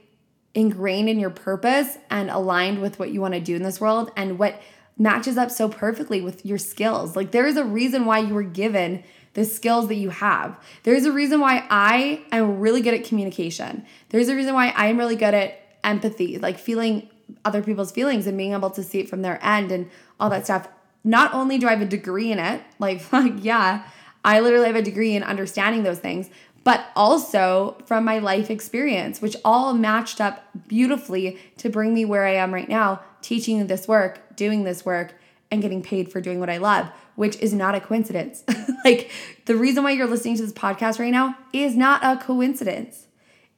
ingrained 0.55 1.09
in 1.09 1.19
your 1.19 1.29
purpose 1.29 1.97
and 2.09 2.29
aligned 2.29 2.81
with 2.81 2.99
what 2.99 3.11
you 3.11 3.21
want 3.21 3.33
to 3.33 3.39
do 3.39 3.55
in 3.55 3.63
this 3.63 3.81
world 3.81 4.11
and 4.15 4.39
what 4.39 4.61
matches 4.97 5.37
up 5.37 5.51
so 5.51 5.67
perfectly 5.67 6.21
with 6.21 6.45
your 6.45 6.57
skills. 6.57 7.15
Like, 7.15 7.31
there 7.31 7.45
is 7.45 7.57
a 7.57 7.65
reason 7.65 8.05
why 8.05 8.19
you 8.19 8.33
were 8.33 8.43
given 8.43 9.03
the 9.33 9.45
skills 9.45 9.87
that 9.87 9.95
you 9.95 10.09
have. 10.09 10.57
There's 10.83 11.05
a 11.05 11.11
reason 11.11 11.39
why 11.39 11.65
I 11.69 12.21
am 12.31 12.59
really 12.59 12.81
good 12.81 12.93
at 12.93 13.03
communication. 13.03 13.85
There's 14.09 14.29
a 14.29 14.35
reason 14.35 14.53
why 14.53 14.73
I'm 14.75 14.97
really 14.97 15.15
good 15.15 15.33
at 15.33 15.59
empathy, 15.83 16.37
like 16.37 16.59
feeling 16.59 17.09
other 17.43 17.63
people's 17.63 17.91
feelings 17.91 18.27
and 18.27 18.37
being 18.37 18.53
able 18.53 18.69
to 18.71 18.83
see 18.83 18.99
it 18.99 19.09
from 19.09 19.21
their 19.21 19.43
end 19.43 19.71
and 19.71 19.89
all 20.19 20.29
that 20.29 20.45
stuff. 20.45 20.67
Not 21.03 21.33
only 21.33 21.57
do 21.57 21.67
I 21.67 21.71
have 21.71 21.81
a 21.81 21.85
degree 21.85 22.31
in 22.31 22.39
it, 22.39 22.61
like, 22.79 23.11
like 23.13 23.33
yeah, 23.39 23.87
I 24.23 24.39
literally 24.39 24.67
have 24.67 24.75
a 24.75 24.81
degree 24.81 25.15
in 25.15 25.23
understanding 25.23 25.83
those 25.83 25.99
things, 25.99 26.29
but 26.63 26.85
also 26.95 27.77
from 27.85 28.05
my 28.05 28.19
life 28.19 28.49
experience, 28.49 29.21
which 29.21 29.35
all 29.43 29.73
matched 29.73 30.21
up 30.21 30.47
beautifully 30.67 31.37
to 31.57 31.69
bring 31.69 31.93
me 31.93 32.05
where 32.05 32.25
I 32.25 32.35
am 32.35 32.53
right 32.53 32.69
now, 32.69 33.01
teaching 33.21 33.67
this 33.67 33.87
work, 33.87 34.35
doing 34.35 34.63
this 34.63 34.85
work, 34.85 35.15
and 35.51 35.61
getting 35.61 35.83
paid 35.83 36.11
for 36.11 36.21
doing 36.21 36.39
what 36.39 36.49
I 36.49 36.57
love 36.57 36.89
which 37.15 37.37
is 37.37 37.53
not 37.53 37.75
a 37.75 37.79
coincidence. 37.81 38.43
like 38.85 39.11
the 39.45 39.55
reason 39.55 39.83
why 39.83 39.91
you're 39.91 40.07
listening 40.07 40.35
to 40.37 40.43
this 40.43 40.53
podcast 40.53 40.99
right 40.99 41.11
now 41.11 41.37
is 41.51 41.75
not 41.75 42.03
a 42.03 42.21
coincidence. 42.23 43.07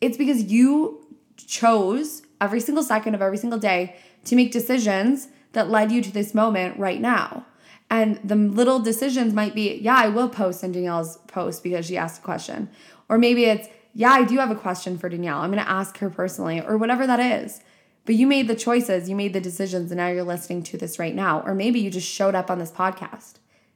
It's 0.02 0.18
because 0.18 0.44
you 0.44 1.06
chose 1.38 2.24
every 2.41 2.60
single 2.60 2.84
second 2.84 3.15
of 3.15 3.22
every 3.22 3.38
single 3.38 3.60
day 3.60 3.96
to 4.26 4.36
make 4.36 4.52
decisions 4.52 5.30
that 5.54 5.70
led 5.70 5.91
you 5.91 6.02
to 6.02 6.12
this 6.12 6.34
moment 6.34 6.78
right 6.78 7.00
now. 7.00 7.46
And 7.89 8.20
the 8.24 8.36
little 8.36 8.80
decisions 8.80 9.34
might 9.34 9.54
be, 9.54 9.76
yeah, 9.76 9.96
I 9.96 10.08
will 10.08 10.30
post 10.30 10.63
in 10.63 10.72
Danielle's 10.72 11.18
post 11.28 11.63
because 11.63 11.86
she 11.86 11.98
asked 11.98 12.22
a 12.22 12.24
question. 12.24 12.70
Or 13.10 13.18
maybe 13.18 13.46
it's, 13.46 13.68
yeah, 13.94 14.12
I 14.12 14.24
do 14.26 14.38
have 14.39 14.52
a 14.52 14.56
question 14.56 14.98
for 14.98 15.08
Danielle. 15.08 15.39
I'm 15.39 15.52
going 15.52 15.63
to 15.63 15.70
ask 15.70 16.00
her 16.00 16.10
personally, 16.10 16.62
or 16.62 16.78
whatever 16.78 17.06
that 17.08 17.20
is. 17.20 17.62
But 18.06 18.15
you 18.15 18.28
made 18.28 18.48
the 18.48 18.56
choices, 18.56 19.10
you 19.10 19.15
made 19.15 19.34
the 19.34 19.41
decisions, 19.41 19.91
and 19.91 19.98
now 19.98 20.08
you're 20.08 20.24
listening 20.24 20.63
to 20.63 20.78
this 20.78 21.00
right 21.00 21.15
now. 21.15 21.41
Or 21.41 21.56
maybe 21.56 21.80
you 21.80 21.89
just 21.89 22.10
showed 22.10 22.36
up 22.36 22.52
on 22.52 22.60
this 22.60 22.72
podcast. 22.72 23.36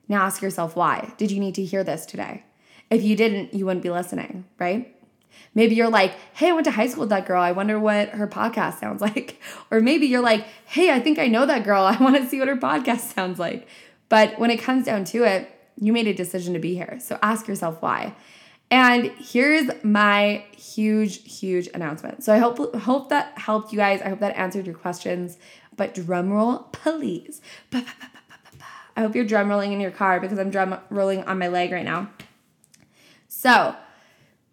Now 0.09 0.23
ask 0.23 0.41
yourself 0.41 0.75
why. 0.75 1.13
Did 1.17 1.31
you 1.31 1.39
need 1.39 1.55
to 1.55 1.63
hear 1.63 1.83
this 1.83 2.05
today? 2.05 2.43
If 2.89 3.03
you 3.03 3.15
didn't, 3.15 3.53
you 3.53 3.65
wouldn't 3.65 3.83
be 3.83 3.91
listening, 3.91 4.45
right? 4.59 4.95
Maybe 5.53 5.75
you're 5.75 5.89
like, 5.89 6.15
hey, 6.33 6.49
I 6.49 6.53
went 6.53 6.65
to 6.65 6.71
high 6.71 6.87
school 6.87 7.01
with 7.01 7.09
that 7.09 7.27
girl. 7.27 7.41
I 7.41 7.51
wonder 7.51 7.79
what 7.79 8.09
her 8.09 8.27
podcast 8.27 8.79
sounds 8.79 9.01
like. 9.01 9.41
Or 9.71 9.79
maybe 9.79 10.07
you're 10.07 10.21
like, 10.21 10.45
hey, 10.65 10.91
I 10.91 10.99
think 10.99 11.19
I 11.19 11.27
know 11.27 11.45
that 11.45 11.63
girl. 11.63 11.83
I 11.85 11.97
want 11.97 12.17
to 12.17 12.27
see 12.27 12.39
what 12.39 12.47
her 12.47 12.57
podcast 12.57 12.99
sounds 13.15 13.39
like. 13.39 13.67
But 14.09 14.39
when 14.39 14.49
it 14.49 14.57
comes 14.57 14.85
down 14.85 15.05
to 15.05 15.23
it, 15.23 15.49
you 15.77 15.93
made 15.93 16.07
a 16.07 16.13
decision 16.13 16.53
to 16.55 16.59
be 16.59 16.75
here. 16.75 16.99
So 16.99 17.17
ask 17.21 17.47
yourself 17.47 17.81
why. 17.81 18.15
And 18.71 19.11
here's 19.17 19.71
my 19.83 20.45
huge, 20.55 21.39
huge 21.39 21.69
announcement. 21.73 22.23
So 22.23 22.33
I 22.33 22.37
hope 22.37 22.75
hope 22.75 23.09
that 23.09 23.37
helped 23.37 23.71
you 23.71 23.77
guys. 23.77 24.01
I 24.01 24.09
hope 24.09 24.19
that 24.19 24.35
answered 24.35 24.67
your 24.67 24.75
questions. 24.75 25.37
But 25.75 25.95
drum 25.95 26.31
roll, 26.31 26.59
please. 26.71 27.41
I 28.99 29.03
hope 29.03 29.15
you're 29.15 29.23
drum 29.23 29.47
rolling 29.47 29.71
in 29.71 29.79
your 29.79 29.91
car 29.91 30.19
because 30.19 30.37
I'm 30.37 30.49
drum 30.49 30.77
rolling 30.89 31.23
on 31.23 31.39
my 31.39 31.47
leg 31.47 31.71
right 31.71 31.85
now. 31.85 32.09
So, 33.29 33.73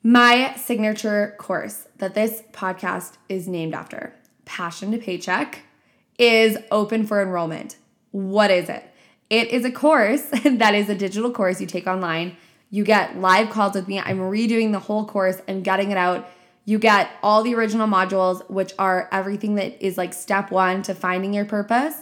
my 0.04 0.54
signature 0.54 1.34
course 1.36 1.88
that 1.98 2.14
this 2.14 2.44
podcast 2.52 3.14
is 3.28 3.48
named 3.48 3.74
after, 3.74 4.14
Passion 4.44 4.92
to 4.92 4.98
Paycheck, 4.98 5.62
is 6.16 6.58
open 6.70 7.08
for 7.08 7.20
enrollment. 7.20 7.74
What 8.12 8.52
is 8.52 8.68
it? 8.68 8.84
It 9.30 9.48
is 9.48 9.64
a 9.64 9.72
course 9.72 10.22
that 10.44 10.76
is 10.76 10.88
a 10.88 10.94
digital 10.94 11.32
course 11.32 11.60
you 11.60 11.66
take 11.66 11.88
online. 11.88 12.36
You 12.70 12.84
get 12.84 13.18
live 13.18 13.50
calls 13.50 13.74
with 13.74 13.88
me. 13.88 13.98
I'm 13.98 14.18
redoing 14.18 14.70
the 14.70 14.78
whole 14.78 15.06
course 15.06 15.42
and 15.48 15.64
getting 15.64 15.90
it 15.90 15.96
out. 15.96 16.30
You 16.64 16.78
get 16.78 17.10
all 17.20 17.42
the 17.42 17.56
original 17.56 17.88
modules, 17.88 18.48
which 18.48 18.74
are 18.78 19.08
everything 19.10 19.56
that 19.56 19.84
is 19.84 19.98
like 19.98 20.14
step 20.14 20.52
one 20.52 20.82
to 20.82 20.94
finding 20.94 21.34
your 21.34 21.46
purpose, 21.46 21.96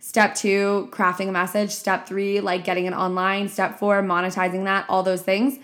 step 0.00 0.34
two, 0.34 0.88
crafting 0.92 1.28
a 1.28 1.32
message, 1.32 1.70
step 1.70 2.06
three, 2.06 2.40
like 2.40 2.64
getting 2.64 2.86
it 2.86 2.92
online, 2.92 3.48
step 3.48 3.78
four, 3.78 4.02
monetizing 4.02 4.64
that, 4.64 4.86
all 4.88 5.02
those 5.02 5.22
things. 5.22 5.58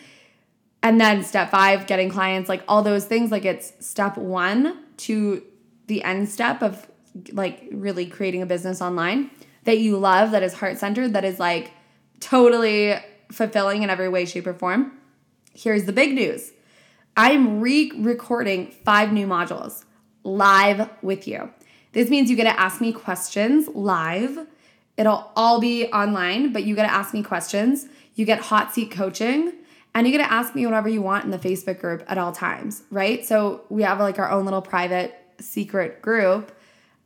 And 0.82 1.00
then 1.00 1.24
step 1.24 1.50
five, 1.50 1.86
getting 1.86 2.10
clients, 2.10 2.48
like 2.48 2.62
all 2.68 2.82
those 2.82 3.06
things. 3.06 3.30
Like 3.30 3.44
it's 3.44 3.72
step 3.84 4.16
one 4.16 4.78
to 4.98 5.42
the 5.86 6.02
end 6.02 6.28
step 6.28 6.62
of 6.62 6.86
like 7.32 7.68
really 7.70 8.06
creating 8.06 8.42
a 8.42 8.46
business 8.46 8.82
online 8.82 9.30
that 9.64 9.78
you 9.78 9.96
love, 9.96 10.32
that 10.32 10.42
is 10.42 10.54
heart 10.54 10.78
centered, 10.78 11.14
that 11.14 11.24
is 11.24 11.38
like 11.38 11.70
totally 12.20 12.96
fulfilling 13.32 13.82
in 13.82 13.90
every 13.90 14.08
way, 14.08 14.24
shape, 14.24 14.46
or 14.46 14.54
form. 14.54 14.92
Here's 15.54 15.84
the 15.84 15.92
big 15.92 16.12
news 16.14 16.52
I'm 17.16 17.60
re 17.60 17.92
recording 17.96 18.72
five 18.84 19.12
new 19.12 19.26
modules 19.26 19.84
live 20.24 20.90
with 21.02 21.28
you. 21.28 21.50
This 21.94 22.10
means 22.10 22.28
you 22.28 22.36
get 22.36 22.44
to 22.44 22.60
ask 22.60 22.80
me 22.80 22.92
questions 22.92 23.68
live. 23.68 24.46
It'll 24.96 25.30
all 25.34 25.60
be 25.60 25.86
online, 25.86 26.52
but 26.52 26.64
you 26.64 26.74
get 26.74 26.82
to 26.82 26.92
ask 26.92 27.14
me 27.14 27.22
questions. 27.22 27.86
You 28.14 28.26
get 28.26 28.40
hot 28.40 28.74
seat 28.74 28.90
coaching, 28.90 29.52
and 29.94 30.06
you 30.06 30.12
get 30.12 30.24
to 30.24 30.32
ask 30.32 30.54
me 30.54 30.66
whatever 30.66 30.88
you 30.88 31.00
want 31.00 31.24
in 31.24 31.30
the 31.30 31.38
Facebook 31.38 31.80
group 31.80 32.04
at 32.08 32.18
all 32.18 32.32
times, 32.32 32.82
right? 32.90 33.24
So 33.24 33.62
we 33.68 33.82
have 33.84 34.00
like 34.00 34.18
our 34.18 34.30
own 34.30 34.44
little 34.44 34.62
private 34.62 35.14
secret 35.40 36.02
group 36.02 36.52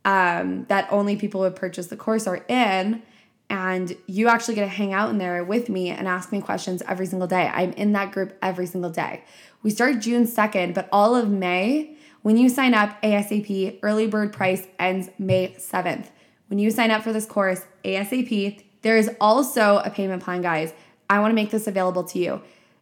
um, 0.05 0.65
that 0.69 0.87
only 0.91 1.15
people 1.15 1.43
who 1.43 1.51
purchase 1.51 1.87
the 1.87 1.97
course 1.97 2.25
are 2.27 2.43
in. 2.47 3.03
And 3.51 3.95
you 4.05 4.27
actually 4.27 4.55
get 4.55 4.61
to 4.61 4.67
hang 4.67 4.93
out 4.93 5.09
in 5.09 5.17
there 5.17 5.43
with 5.43 5.69
me 5.69 5.89
and 5.89 6.07
ask 6.07 6.31
me 6.31 6.39
questions 6.39 6.83
every 6.87 7.07
single 7.07 7.27
day. 7.27 7.49
I'm 7.51 7.73
in 7.73 7.93
that 7.93 8.11
group 8.11 8.37
every 8.43 8.67
single 8.67 8.91
day. 8.91 9.23
We 9.63 9.71
start 9.71 9.99
June 9.99 10.25
2nd, 10.25 10.75
but 10.75 10.87
all 10.91 11.15
of 11.15 11.29
May, 11.29 11.95
when 12.21 12.37
you 12.37 12.49
sign 12.49 12.73
up 12.73 13.01
ASAP, 13.01 13.79
early 13.81 14.07
bird 14.07 14.33
price 14.33 14.67
ends 14.77 15.09
May 15.17 15.55
7th. 15.57 16.07
When 16.47 16.59
you 16.59 16.71
sign 16.71 16.91
up 16.91 17.03
for 17.03 17.13
this 17.13 17.25
course 17.25 17.61
ASAP, 17.83 18.63
there 18.81 18.97
is 18.97 19.09
also 19.21 19.77
a 19.85 19.89
payment 19.89 20.23
plan, 20.23 20.41
guys. 20.41 20.73
I 21.09 21.19
want 21.19 21.31
to 21.31 21.35
make 21.35 21.51
this 21.51 21.67
available 21.67 22.03
to 22.05 22.19
you. 22.19 22.41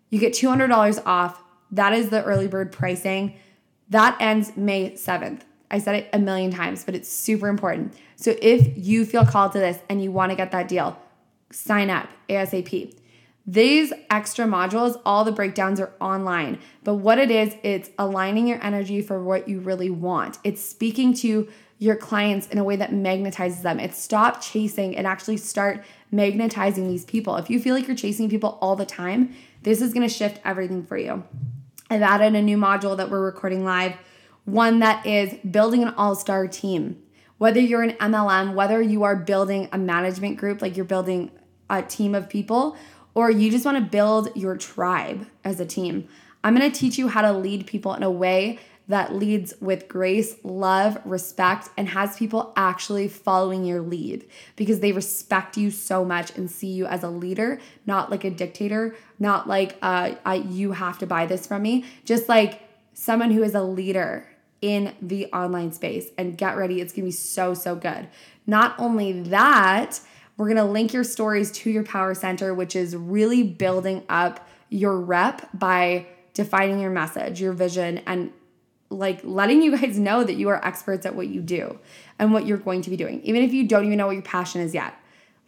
You 0.10 0.20
get 0.20 0.34
$200 0.34 1.02
off. 1.06 1.42
That 1.72 1.94
is 1.94 2.10
the 2.10 2.24
early 2.24 2.48
bird 2.48 2.72
pricing. 2.72 3.36
That 3.90 4.18
ends 4.20 4.56
May 4.56 4.92
7th. 4.92 5.42
I 5.70 5.80
said 5.80 5.96
it 5.96 6.10
a 6.14 6.20
million 6.20 6.52
times, 6.52 6.84
but 6.84 6.96
it's 6.96 7.10
super 7.10 7.48
important. 7.48 7.94
So 8.16 8.36
if 8.42 8.72
you 8.78 9.06
feel 9.06 9.26
called 9.26 9.52
to 9.54 9.60
this 9.60 9.80
and 9.90 10.02
you 10.02 10.12
want 10.12 10.32
to 10.32 10.36
get 10.36 10.52
that 10.52 10.68
deal, 10.68 10.98
sign 11.52 11.90
up 11.90 12.08
ASAP. 12.30 12.98
These 13.50 13.94
extra 14.10 14.46
modules, 14.46 15.02
all 15.06 15.24
the 15.24 15.32
breakdowns 15.32 15.80
are 15.80 15.94
online. 16.02 16.60
But 16.84 16.96
what 16.96 17.18
it 17.18 17.32
is, 17.32 17.56
it's 17.64 17.90
aligning 17.98 18.48
your 18.48 18.62
energy 18.62 19.02
for 19.02 19.24
what 19.24 19.48
you 19.48 19.62
really 19.62 19.90
want. 19.90 20.38
It's 20.44 20.62
speaking 20.62 21.14
to 21.16 21.48
your 21.80 21.96
clients 21.96 22.48
in 22.48 22.58
a 22.58 22.64
way 22.64 22.76
that 22.76 22.92
magnetizes 22.92 23.62
them. 23.62 23.80
It's 23.80 23.98
stop 23.98 24.42
chasing 24.42 24.98
and 24.98 25.08
actually 25.08 25.38
start 25.38 25.86
magnetizing 26.12 26.90
these 26.90 27.06
people. 27.06 27.38
If 27.38 27.50
you 27.50 27.60
feel 27.60 27.74
like 27.74 27.88
you're 27.88 27.96
chasing 27.96 28.30
people 28.30 28.58
all 28.62 28.76
the 28.76 28.86
time, 28.86 29.34
this 29.64 29.82
is 29.82 29.94
to 29.94 30.10
shift 30.10 30.42
everything 30.44 30.86
for 30.86 30.98
you. 30.98 31.24
I've 31.90 32.02
added 32.02 32.36
a 32.36 32.42
new 32.42 32.58
module 32.58 32.98
that 32.98 33.10
we're 33.10 33.24
recording 33.24 33.64
live 33.64 33.96
one 34.48 34.80
that 34.80 35.06
is 35.06 35.34
building 35.40 35.84
an 35.84 35.94
all 35.98 36.16
star 36.16 36.48
team. 36.48 37.02
Whether 37.38 37.60
you're 37.60 37.84
an 37.84 37.98
MLM, 37.98 38.54
whether 38.54 38.82
you 38.82 39.04
are 39.04 39.16
building 39.16 39.68
a 39.74 39.78
management 39.78 40.38
group, 40.38 40.62
like 40.62 40.78
you're 40.78 40.86
building 40.86 41.32
a 41.70 41.82
team 41.82 42.16
of 42.16 42.30
people, 42.30 42.78
or 43.18 43.32
you 43.32 43.50
just 43.50 43.66
want 43.66 43.76
to 43.76 43.84
build 43.84 44.30
your 44.36 44.56
tribe 44.56 45.26
as 45.44 45.60
a 45.60 45.66
team, 45.66 46.08
I'm 46.44 46.56
going 46.56 46.72
to 46.72 46.80
teach 46.80 47.00
you 47.00 47.08
how 47.08 47.24
to 47.24 47.34
lead 47.34 47.66
people 47.66 47.96
in 47.96 48.04
a 48.04 48.12
way 48.12 48.60
that 48.90 49.16
leads 49.16 49.56
with 49.60 49.88
grace, 49.88 50.36
love, 50.44 51.00
respect, 51.04 51.70
and 51.76 51.90
has 51.90 52.16
people 52.16 52.54
actually 52.56 53.08
following 53.08 53.66
your 53.66 53.82
lead 53.82 54.24
because 54.56 54.82
they 54.82 54.92
respect 54.92 55.58
you 55.58 55.72
so 55.72 56.06
much 56.06 56.38
and 56.38 56.52
see 56.52 56.68
you 56.68 56.86
as 56.86 57.02
a 57.02 57.10
leader, 57.10 57.60
not 57.88 58.12
like 58.12 58.24
a 58.24 58.30
dictator, 58.30 58.96
not 59.18 59.48
like 59.48 59.78
uh, 59.82 60.12
I, 60.24 60.36
you 60.36 60.74
have 60.74 61.00
to 61.00 61.08
buy 61.08 61.26
this 61.26 61.48
from 61.48 61.64
me, 61.64 61.86
just 62.06 62.30
like 62.30 62.70
someone 62.94 63.32
who 63.32 63.42
is 63.42 63.56
a 63.56 63.64
leader 63.64 64.28
in 64.62 64.94
the 65.02 65.26
online 65.34 65.72
space 65.72 66.10
and 66.20 66.38
get 66.38 66.56
ready. 66.56 66.82
It's 66.82 66.94
gonna 66.94 67.06
be 67.06 67.12
so, 67.12 67.56
so 67.56 67.76
good. 67.76 68.10
Not 68.46 68.76
only 68.78 69.24
that, 69.24 70.02
we're 70.38 70.48
gonna 70.48 70.70
link 70.70 70.94
your 70.94 71.04
stories 71.04 71.52
to 71.52 71.70
your 71.70 71.84
power 71.84 72.14
center, 72.14 72.54
which 72.54 72.76
is 72.76 72.96
really 72.96 73.44
building 73.44 74.04
up 74.08 74.48
your 74.70 75.00
rep 75.00 75.50
by 75.54 76.08
defining 76.34 76.80
your 76.80 76.92
message, 76.92 77.42
your 77.42 77.54
vision, 77.54 78.00
and 78.06 78.32
like 78.90 79.20
letting 79.24 79.62
you 79.62 79.76
guys 79.78 79.98
know 80.00 80.24
that 80.24 80.36
you 80.36 80.50
are 80.50 80.66
experts 80.66 81.06
at 81.06 81.16
what 81.16 81.28
you 81.28 81.42
do 81.42 81.78
and 82.20 82.32
what 82.32 82.46
you're 82.46 82.58
going 82.58 82.82
to 82.84 82.90
be 82.90 82.96
doing, 82.96 83.22
even 83.24 83.42
if 83.42 83.54
you 83.54 83.68
don't 83.68 83.86
even 83.86 83.98
know 83.98 84.08
what 84.08 84.14
your 84.14 84.22
passion 84.22 84.62
is 84.62 84.74
yet. 84.74 84.94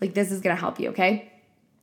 Like, 0.02 0.13
this 0.13 0.32
is 0.32 0.41
gonna 0.41 0.56
help 0.56 0.80
you, 0.80 0.89
okay? 0.89 1.32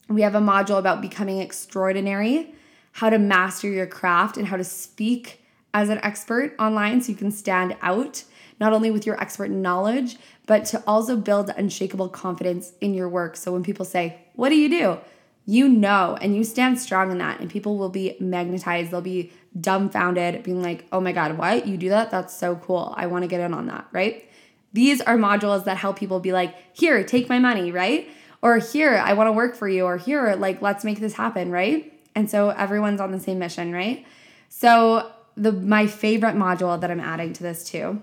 We 0.08 0.22
have 0.22 0.34
a 0.34 0.40
module 0.40 0.78
about 0.78 1.00
becoming 1.00 1.40
extraordinary, 1.40 2.54
how 2.92 3.10
to 3.10 3.18
master 3.18 3.68
your 3.68 3.86
craft, 3.86 4.36
and 4.36 4.46
how 4.46 4.56
to 4.56 4.64
speak 4.64 5.42
as 5.76 5.90
an 5.90 5.98
expert 6.02 6.56
online 6.58 7.02
so 7.02 7.12
you 7.12 7.18
can 7.18 7.30
stand 7.30 7.76
out, 7.82 8.24
not 8.58 8.72
only 8.72 8.90
with 8.90 9.04
your 9.04 9.20
expert 9.20 9.50
knowledge, 9.50 10.16
but 10.46 10.64
to 10.64 10.82
also 10.86 11.18
build 11.18 11.50
unshakable 11.50 12.08
confidence 12.08 12.72
in 12.80 12.94
your 12.94 13.10
work. 13.10 13.36
So 13.36 13.52
when 13.52 13.62
people 13.62 13.84
say, 13.84 14.16
What 14.34 14.48
do 14.48 14.54
you 14.54 14.70
do? 14.70 14.98
You 15.44 15.68
know, 15.68 16.16
and 16.18 16.34
you 16.34 16.44
stand 16.44 16.80
strong 16.80 17.10
in 17.12 17.18
that, 17.18 17.40
and 17.40 17.50
people 17.50 17.76
will 17.76 17.90
be 17.90 18.16
magnetized. 18.18 18.90
They'll 18.90 19.02
be 19.02 19.32
dumbfounded, 19.60 20.42
being 20.42 20.62
like, 20.62 20.86
Oh 20.92 21.00
my 21.00 21.12
God, 21.12 21.36
what? 21.36 21.66
You 21.66 21.76
do 21.76 21.90
that? 21.90 22.10
That's 22.10 22.34
so 22.34 22.56
cool. 22.56 22.94
I 22.96 23.06
want 23.06 23.24
to 23.24 23.28
get 23.28 23.42
in 23.42 23.52
on 23.52 23.66
that, 23.66 23.86
right? 23.92 24.26
These 24.72 25.02
are 25.02 25.18
modules 25.18 25.64
that 25.66 25.76
help 25.76 25.98
people 25.98 26.20
be 26.20 26.32
like, 26.32 26.54
Here, 26.72 27.04
take 27.04 27.28
my 27.28 27.38
money, 27.38 27.70
right? 27.70 28.08
Or 28.40 28.56
here, 28.56 28.96
I 28.96 29.12
want 29.12 29.28
to 29.28 29.32
work 29.32 29.54
for 29.54 29.68
you, 29.68 29.84
or 29.84 29.98
here, 29.98 30.36
like, 30.36 30.62
let's 30.62 30.84
make 30.84 31.00
this 31.00 31.12
happen, 31.12 31.50
right? 31.50 31.92
And 32.14 32.30
so 32.30 32.48
everyone's 32.48 33.02
on 33.02 33.12
the 33.12 33.20
same 33.20 33.38
mission, 33.38 33.74
right? 33.74 34.06
So 34.48 35.12
the 35.36 35.52
my 35.52 35.86
favorite 35.86 36.34
module 36.34 36.80
that 36.80 36.90
I'm 36.90 37.00
adding 37.00 37.32
to 37.34 37.42
this 37.42 37.68
too 37.68 38.02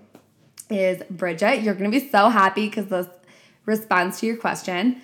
is 0.69 1.01
Bridget. 1.09 1.61
You're 1.61 1.73
gonna 1.73 1.89
be 1.89 2.09
so 2.09 2.29
happy 2.29 2.67
because 2.67 2.87
this 2.87 3.07
response 3.65 4.19
to 4.19 4.25
your 4.25 4.37
question 4.37 5.01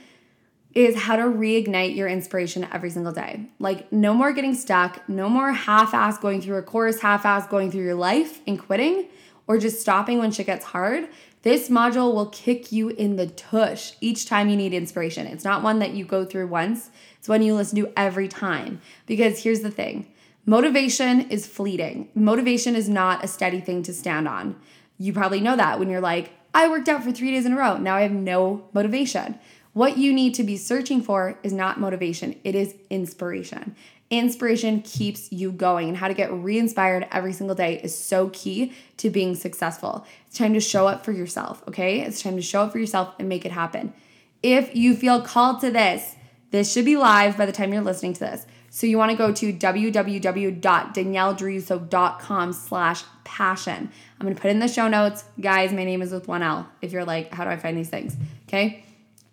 is 0.74 0.96
how 0.96 1.16
to 1.16 1.24
reignite 1.24 1.96
your 1.96 2.08
inspiration 2.08 2.68
every 2.72 2.90
single 2.90 3.12
day. 3.12 3.48
Like, 3.58 3.92
no 3.92 4.14
more 4.14 4.32
getting 4.32 4.54
stuck, 4.54 5.08
no 5.10 5.28
more 5.28 5.52
half 5.52 5.94
ass 5.94 6.20
going 6.20 6.42
through 6.42 6.58
a 6.58 6.62
course, 6.62 7.00
half 7.00 7.26
ass 7.26 7.48
going 7.48 7.72
through 7.72 7.84
your 7.84 7.96
life 7.96 8.42
and 8.46 8.60
quitting, 8.60 9.08
or 9.48 9.58
just 9.58 9.82
stopping 9.82 10.20
when 10.20 10.32
shit 10.32 10.46
gets 10.46 10.66
hard. 10.66 11.08
This 11.42 11.70
module 11.70 12.14
will 12.14 12.28
kick 12.28 12.72
you 12.72 12.90
in 12.90 13.16
the 13.16 13.28
tush 13.28 13.94
each 14.00 14.28
time 14.28 14.50
you 14.50 14.56
need 14.56 14.74
inspiration. 14.74 15.26
It's 15.26 15.44
not 15.44 15.64
one 15.64 15.80
that 15.80 15.92
you 15.92 16.06
go 16.06 16.24
through 16.24 16.48
once, 16.48 16.92
it's 17.18 17.28
one 17.28 17.42
you 17.42 17.56
listen 17.56 17.78
to 17.78 17.92
every 17.98 18.28
time. 18.28 18.80
Because 19.08 19.42
here's 19.42 19.62
the 19.62 19.72
thing 19.72 20.06
Motivation 20.50 21.30
is 21.30 21.46
fleeting. 21.46 22.10
Motivation 22.16 22.76
is 22.76 22.90
not 22.90 23.24
a 23.24 23.28
steady 23.28 23.60
thing 23.60 23.84
to 23.84 23.94
stand 23.94 24.28
on. 24.28 24.56
You 24.98 25.14
probably 25.14 25.42
know 25.42 25.56
that 25.56 25.78
when 25.78 25.92
you're 25.92 26.02
like, 26.02 26.32
I 26.56 26.68
worked 26.68 26.90
out 26.90 27.04
for 27.04 27.12
three 27.12 27.30
days 27.30 27.46
in 27.46 27.54
a 27.54 27.56
row. 27.56 27.78
Now 27.78 27.98
I 27.98 28.02
have 28.02 28.12
no 28.12 28.68
motivation. 28.74 29.38
What 29.74 30.00
you 30.00 30.12
need 30.12 30.34
to 30.34 30.44
be 30.44 30.58
searching 30.58 31.04
for 31.04 31.38
is 31.44 31.54
not 31.54 31.80
motivation, 31.80 32.36
it 32.44 32.56
is 32.56 32.74
inspiration. 32.90 33.76
Inspiration 34.10 34.82
keeps 34.82 35.32
you 35.32 35.52
going, 35.52 35.88
and 35.88 35.98
how 35.98 36.08
to 36.08 36.16
get 36.16 36.34
re 36.34 36.58
inspired 36.58 37.08
every 37.12 37.32
single 37.32 37.56
day 37.56 37.80
is 37.84 37.96
so 37.96 38.30
key 38.30 38.74
to 38.98 39.12
being 39.12 39.36
successful. 39.36 40.04
It's 40.26 40.40
time 40.40 40.56
to 40.56 40.60
show 40.60 40.88
up 40.88 41.06
for 41.06 41.12
yourself, 41.12 41.62
okay? 41.68 42.02
It's 42.02 42.24
time 42.24 42.38
to 42.38 42.42
show 42.42 42.64
up 42.64 42.72
for 42.72 42.80
yourself 42.80 43.14
and 43.20 43.30
make 43.30 43.46
it 43.46 43.52
happen. 43.52 43.94
If 44.42 44.76
you 44.76 44.96
feel 44.96 45.22
called 45.22 45.62
to 45.62 45.70
this, 45.70 46.16
this 46.50 46.74
should 46.74 46.86
be 46.86 46.98
live 46.98 47.38
by 47.38 47.46
the 47.46 47.52
time 47.52 47.72
you're 47.72 47.84
listening 47.84 48.14
to 48.14 48.22
this. 48.22 48.48
So 48.70 48.88
you 48.88 48.98
want 48.98 49.12
to 49.12 49.18
go 49.18 49.32
to 49.32 49.54
www.danielledruso.com 49.54 52.54
slash 52.54 53.04
passion. 53.24 53.92
I'm 54.20 54.26
going 54.26 54.36
to 54.36 54.42
put 54.42 54.52
in 54.52 54.60
the 54.60 54.68
show 54.68 54.88
notes. 54.88 55.24
Guys, 55.40 55.72
my 55.72 55.84
name 55.84 56.02
is 56.02 56.12
with 56.12 56.28
one 56.28 56.44
L 56.44 56.68
if 56.82 56.92
you're 56.92 57.06
like, 57.06 57.34
how 57.34 57.46
do 57.46 57.50
I 57.50 57.58
find 57.58 57.78
these 57.78 57.90
things? 57.90 58.16
Okay. 58.48 58.84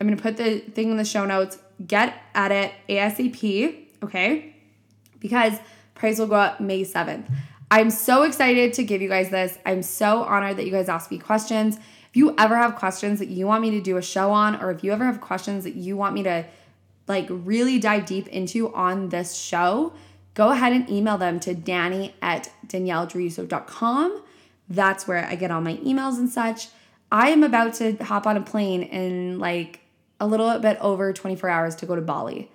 I'm 0.01 0.07
going 0.07 0.17
to 0.17 0.23
put 0.23 0.37
the 0.37 0.61
thing 0.61 0.91
in 0.91 0.97
the 0.97 1.05
show 1.05 1.25
notes. 1.25 1.59
Get 1.87 2.15
at 2.35 2.53
it 2.53 2.73
ASAP. 2.89 3.77
Okay. 4.03 4.55
Because 5.21 5.59
Price 5.95 6.19
will 6.19 6.27
go 6.27 6.37
up 6.37 6.61
May 6.61 6.83
7th. 6.83 7.31
I'm 7.71 7.91
so 7.91 8.23
excited 8.23 8.75
to 8.75 8.85
give 8.85 9.03
you 9.03 9.09
guys 9.09 9.31
this. 9.31 9.59
I'm 9.67 9.83
so 9.83 10.23
honored 10.23 10.57
that 10.59 10.67
you 10.67 10.71
guys 10.71 10.89
asked 10.89 11.11
me 11.11 11.19
questions. 11.19 11.77
If 11.77 12.17
you 12.17 12.35
ever 12.39 12.57
have 12.57 12.77
questions 12.77 13.19
that 13.19 13.29
you 13.29 13.47
want 13.47 13.63
me 13.63 13.71
to 13.73 13.81
do 13.81 13.97
a 13.97 14.03
show 14.03 14.31
on, 14.31 14.63
or 14.63 14.71
if 14.71 14.85
you 14.85 14.93
ever 14.93 15.05
have 15.05 15.21
questions 15.21 15.65
that 15.65 15.75
you 15.75 15.97
want 15.97 16.15
me 16.15 16.23
to 16.23 16.45
like 17.07 17.27
really 17.29 17.79
dive 17.79 18.07
deep 18.07 18.29
into 18.29 18.73
on 18.75 19.09
this 19.11 19.37
show, 19.37 19.93
go 20.35 20.51
ahead 20.51 20.73
and 20.73 20.89
email 20.91 21.19
them 21.19 21.41
to 21.41 21.55
Danny 21.55 22.15
at 22.21 22.51
danielledruso.com. 22.67 24.23
That's 24.69 25.07
where 25.07 25.25
I 25.25 25.37
get 25.37 25.51
all 25.51 25.61
my 25.61 25.77
emails 25.77 26.19
and 26.19 26.29
such. 26.29 26.69
I 27.11 27.31
am 27.31 27.45
about 27.45 27.75
to 27.75 27.97
hop 27.97 28.27
on 28.27 28.37
a 28.37 28.41
plane 28.41 28.83
in 28.83 29.39
like 29.39 29.81
a 30.19 30.27
little 30.27 30.59
bit 30.59 30.79
over 30.81 31.13
24 31.13 31.49
hours 31.49 31.77
to 31.77 31.87
go 31.87 31.95
to 31.95 32.03
Bali. 32.03 32.51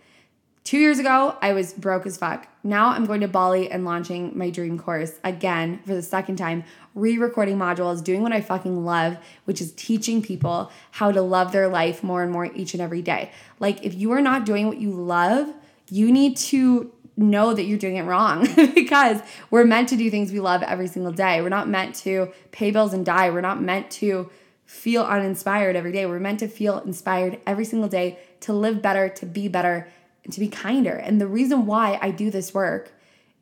Two 0.64 0.78
years 0.78 1.00
ago, 1.00 1.36
I 1.42 1.54
was 1.54 1.74
broke 1.74 2.06
as 2.06 2.18
fuck. 2.18 2.48
Now 2.64 2.90
I'm 2.90 3.06
going 3.06 3.22
to 3.22 3.28
Bali 3.28 3.70
and 3.72 3.84
launching 3.84 4.38
my 4.38 4.52
dream 4.52 4.78
course 4.78 5.20
again 5.24 5.80
for 5.86 5.96
the 5.96 6.04
second 6.04 6.36
time, 6.36 6.64
re 6.94 7.18
recording 7.18 7.58
modules, 7.58 8.04
doing 8.04 8.22
what 8.22 8.32
I 8.32 8.42
fucking 8.42 8.86
love, 8.86 9.18
which 9.46 9.60
is 9.60 9.72
teaching 9.74 10.22
people 10.22 10.72
how 10.92 11.12
to 11.12 11.22
love 11.22 11.52
their 11.52 11.68
life 11.68 12.04
more 12.04 12.22
and 12.22 12.32
more 12.32 12.46
each 12.54 12.74
and 12.74 12.82
every 12.82 13.02
day. 13.02 13.32
Like, 13.60 13.84
if 13.84 13.96
you 13.96 14.12
are 14.12 14.22
not 14.22 14.46
doing 14.46 14.68
what 14.68 14.78
you 14.78 14.92
love, 14.92 15.52
you 15.90 16.12
need 16.12 16.38
to 16.38 16.92
know 17.18 17.54
that 17.56 17.64
you're 17.64 17.80
doing 17.80 17.96
it 17.96 18.04
wrong 18.04 18.48
because 18.76 19.20
we're 19.50 19.66
meant 19.66 19.90
to 19.90 19.98
do 19.98 20.12
things 20.12 20.32
we 20.32 20.40
love 20.40 20.62
every 20.62 20.88
single 20.88 21.12
day. 21.12 21.42
We're 21.42 21.50
not 21.50 21.70
meant 21.70 21.96
to 21.96 22.32
pay 22.52 22.70
bills 22.70 22.94
and 22.94 23.06
die. 23.06 23.32
We're 23.32 23.42
not 23.42 23.62
meant 23.62 23.90
to 23.92 24.30
feel 24.66 25.04
uninspired 25.04 25.76
every 25.76 25.92
day. 25.92 26.06
We're 26.06 26.20
meant 26.20 26.40
to 26.40 26.48
feel 26.48 26.80
inspired 26.80 27.40
every 27.46 27.66
single 27.66 27.90
day 27.90 28.20
to 28.42 28.54
live 28.54 28.82
better, 28.82 29.10
to 29.10 29.26
be 29.26 29.48
better 29.48 29.88
to 30.30 30.40
be 30.40 30.48
kinder. 30.48 30.94
And 30.94 31.20
the 31.20 31.28
reason 31.28 31.66
why 31.66 31.98
I 32.02 32.12
do 32.12 32.30
this 32.30 32.54
work 32.54 32.94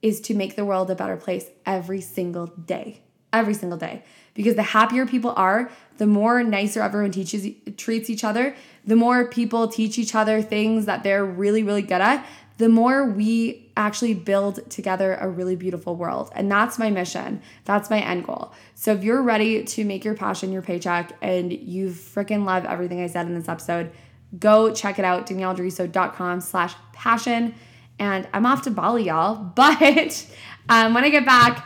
is 0.02 0.22
to 0.22 0.34
make 0.34 0.56
the 0.56 0.66
world 0.66 0.90
a 0.90 0.96
better 0.96 1.18
place 1.18 1.48
every 1.66 2.02
single 2.02 2.48
day. 2.48 3.02
Every 3.34 3.54
single 3.54 3.78
day. 3.78 4.04
Because 4.34 4.56
the 4.56 4.64
happier 4.64 5.06
people 5.06 5.34
are, 5.36 5.70
the 5.98 6.08
more 6.08 6.42
nicer 6.44 6.82
everyone 6.82 7.12
teaches 7.12 7.48
treats 7.78 8.10
each 8.10 8.24
other, 8.24 8.56
the 8.86 8.96
more 8.96 9.28
people 9.28 9.68
teach 9.68 10.00
each 10.00 10.16
other 10.16 10.42
things 10.42 10.86
that 10.86 11.04
they're 11.04 11.26
really 11.26 11.62
really 11.62 11.82
good 11.82 12.02
at, 12.02 12.26
the 12.58 12.70
more 12.70 13.06
we 13.06 13.72
actually 13.78 14.14
build 14.14 14.70
together 14.70 15.16
a 15.16 15.30
really 15.30 15.56
beautiful 15.56 15.96
world. 15.96 16.32
And 16.36 16.52
that's 16.52 16.78
my 16.78 16.90
mission. 16.90 17.42
That's 17.66 17.90
my 17.90 18.00
end 18.00 18.26
goal. 18.26 18.54
So 18.76 18.94
if 18.94 19.04
you're 19.04 19.22
ready 19.22 19.64
to 19.64 19.86
make 19.86 20.04
your 20.04 20.16
passion 20.16 20.52
your 20.52 20.62
paycheck 20.62 21.14
and 21.22 21.54
you 21.54 21.90
freaking 21.90 22.46
love 22.46 22.66
everything 22.66 23.02
I 23.02 23.08
said 23.08 23.28
in 23.28 23.36
this 23.36 23.48
episode, 23.48 23.92
go 24.38 24.74
check 24.74 25.00
it 25.00 25.06
out, 25.06 25.28
danielledruso.com 25.28 26.42
slash 26.42 26.76
passion. 26.94 27.56
And 27.98 28.28
I'm 28.34 28.46
off 28.46 28.62
to 28.64 28.72
Bali, 28.72 29.06
y'all. 29.06 29.36
But 29.56 30.26
um, 30.70 30.94
when 30.94 31.04
I 31.04 31.10
get 31.10 31.26
back, 31.26 31.66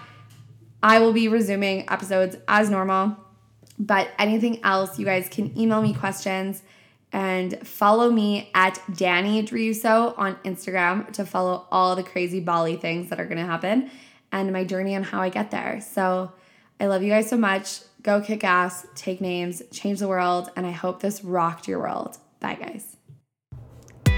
I 0.81 0.99
will 0.99 1.13
be 1.13 1.27
resuming 1.27 1.89
episodes 1.89 2.37
as 2.47 2.69
normal. 2.69 3.17
But 3.79 4.09
anything 4.17 4.63
else, 4.63 4.97
you 4.97 5.05
guys 5.05 5.27
can 5.29 5.57
email 5.59 5.81
me 5.81 5.93
questions 5.93 6.63
and 7.11 7.65
follow 7.67 8.09
me 8.09 8.49
at 8.55 8.79
Danny 8.95 9.43
Druso 9.43 10.17
on 10.17 10.35
Instagram 10.37 11.11
to 11.13 11.25
follow 11.25 11.67
all 11.71 11.95
the 11.95 12.03
crazy 12.03 12.39
Bali 12.39 12.75
things 12.75 13.09
that 13.09 13.19
are 13.19 13.25
going 13.25 13.37
to 13.37 13.45
happen 13.45 13.91
and 14.31 14.51
my 14.51 14.63
journey 14.63 14.95
on 14.95 15.03
how 15.03 15.21
I 15.21 15.29
get 15.29 15.51
there. 15.51 15.79
So 15.79 16.31
I 16.79 16.87
love 16.87 17.03
you 17.03 17.09
guys 17.09 17.29
so 17.29 17.37
much. 17.37 17.81
Go 18.01 18.19
kick 18.19 18.43
ass, 18.43 18.85
take 18.95 19.21
names, 19.21 19.61
change 19.71 19.99
the 19.99 20.07
world, 20.07 20.49
and 20.57 20.65
I 20.65 20.71
hope 20.71 21.01
this 21.01 21.23
rocked 21.23 21.67
your 21.67 21.79
world. 21.79 22.17
Bye, 22.43 22.55
guys. 22.55 22.97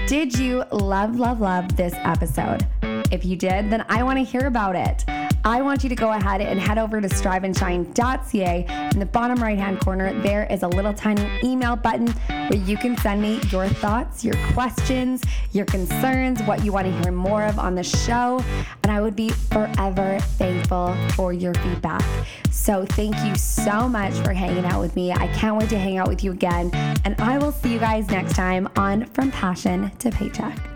Did 0.08 0.36
you 0.36 0.64
love, 0.72 1.16
love, 1.18 1.40
love 1.40 1.76
this 1.76 1.94
episode? 1.94 2.66
If 3.12 3.24
you 3.24 3.36
did, 3.36 3.70
then 3.70 3.86
I 3.88 4.02
want 4.02 4.18
to 4.18 4.24
hear 4.24 4.48
about 4.48 4.74
it. 4.74 5.04
I 5.46 5.62
want 5.62 5.84
you 5.84 5.88
to 5.90 5.94
go 5.94 6.10
ahead 6.10 6.40
and 6.40 6.58
head 6.58 6.76
over 6.76 7.00
to 7.00 7.06
striveandshine.ca. 7.06 8.90
In 8.92 8.98
the 8.98 9.06
bottom 9.06 9.40
right 9.40 9.56
hand 9.56 9.78
corner, 9.78 10.12
there 10.22 10.44
is 10.50 10.64
a 10.64 10.68
little 10.68 10.92
tiny 10.92 11.24
email 11.44 11.76
button 11.76 12.08
where 12.26 12.56
you 12.56 12.76
can 12.76 12.96
send 12.96 13.22
me 13.22 13.40
your 13.50 13.68
thoughts, 13.68 14.24
your 14.24 14.34
questions, 14.54 15.22
your 15.52 15.64
concerns, 15.66 16.42
what 16.42 16.64
you 16.64 16.72
want 16.72 16.88
to 16.88 17.00
hear 17.00 17.12
more 17.12 17.44
of 17.44 17.60
on 17.60 17.76
the 17.76 17.84
show. 17.84 18.44
And 18.82 18.90
I 18.90 19.00
would 19.00 19.14
be 19.14 19.28
forever 19.28 20.18
thankful 20.20 20.96
for 21.14 21.32
your 21.32 21.54
feedback. 21.54 22.04
So 22.50 22.84
thank 22.84 23.14
you 23.24 23.36
so 23.36 23.88
much 23.88 24.14
for 24.14 24.32
hanging 24.32 24.64
out 24.64 24.80
with 24.80 24.96
me. 24.96 25.12
I 25.12 25.28
can't 25.28 25.56
wait 25.56 25.70
to 25.70 25.78
hang 25.78 25.96
out 25.96 26.08
with 26.08 26.24
you 26.24 26.32
again. 26.32 26.72
And 27.04 27.14
I 27.20 27.38
will 27.38 27.52
see 27.52 27.72
you 27.72 27.78
guys 27.78 28.08
next 28.08 28.34
time 28.34 28.68
on 28.74 29.04
From 29.04 29.30
Passion 29.30 29.92
to 30.00 30.10
Paycheck. 30.10 30.75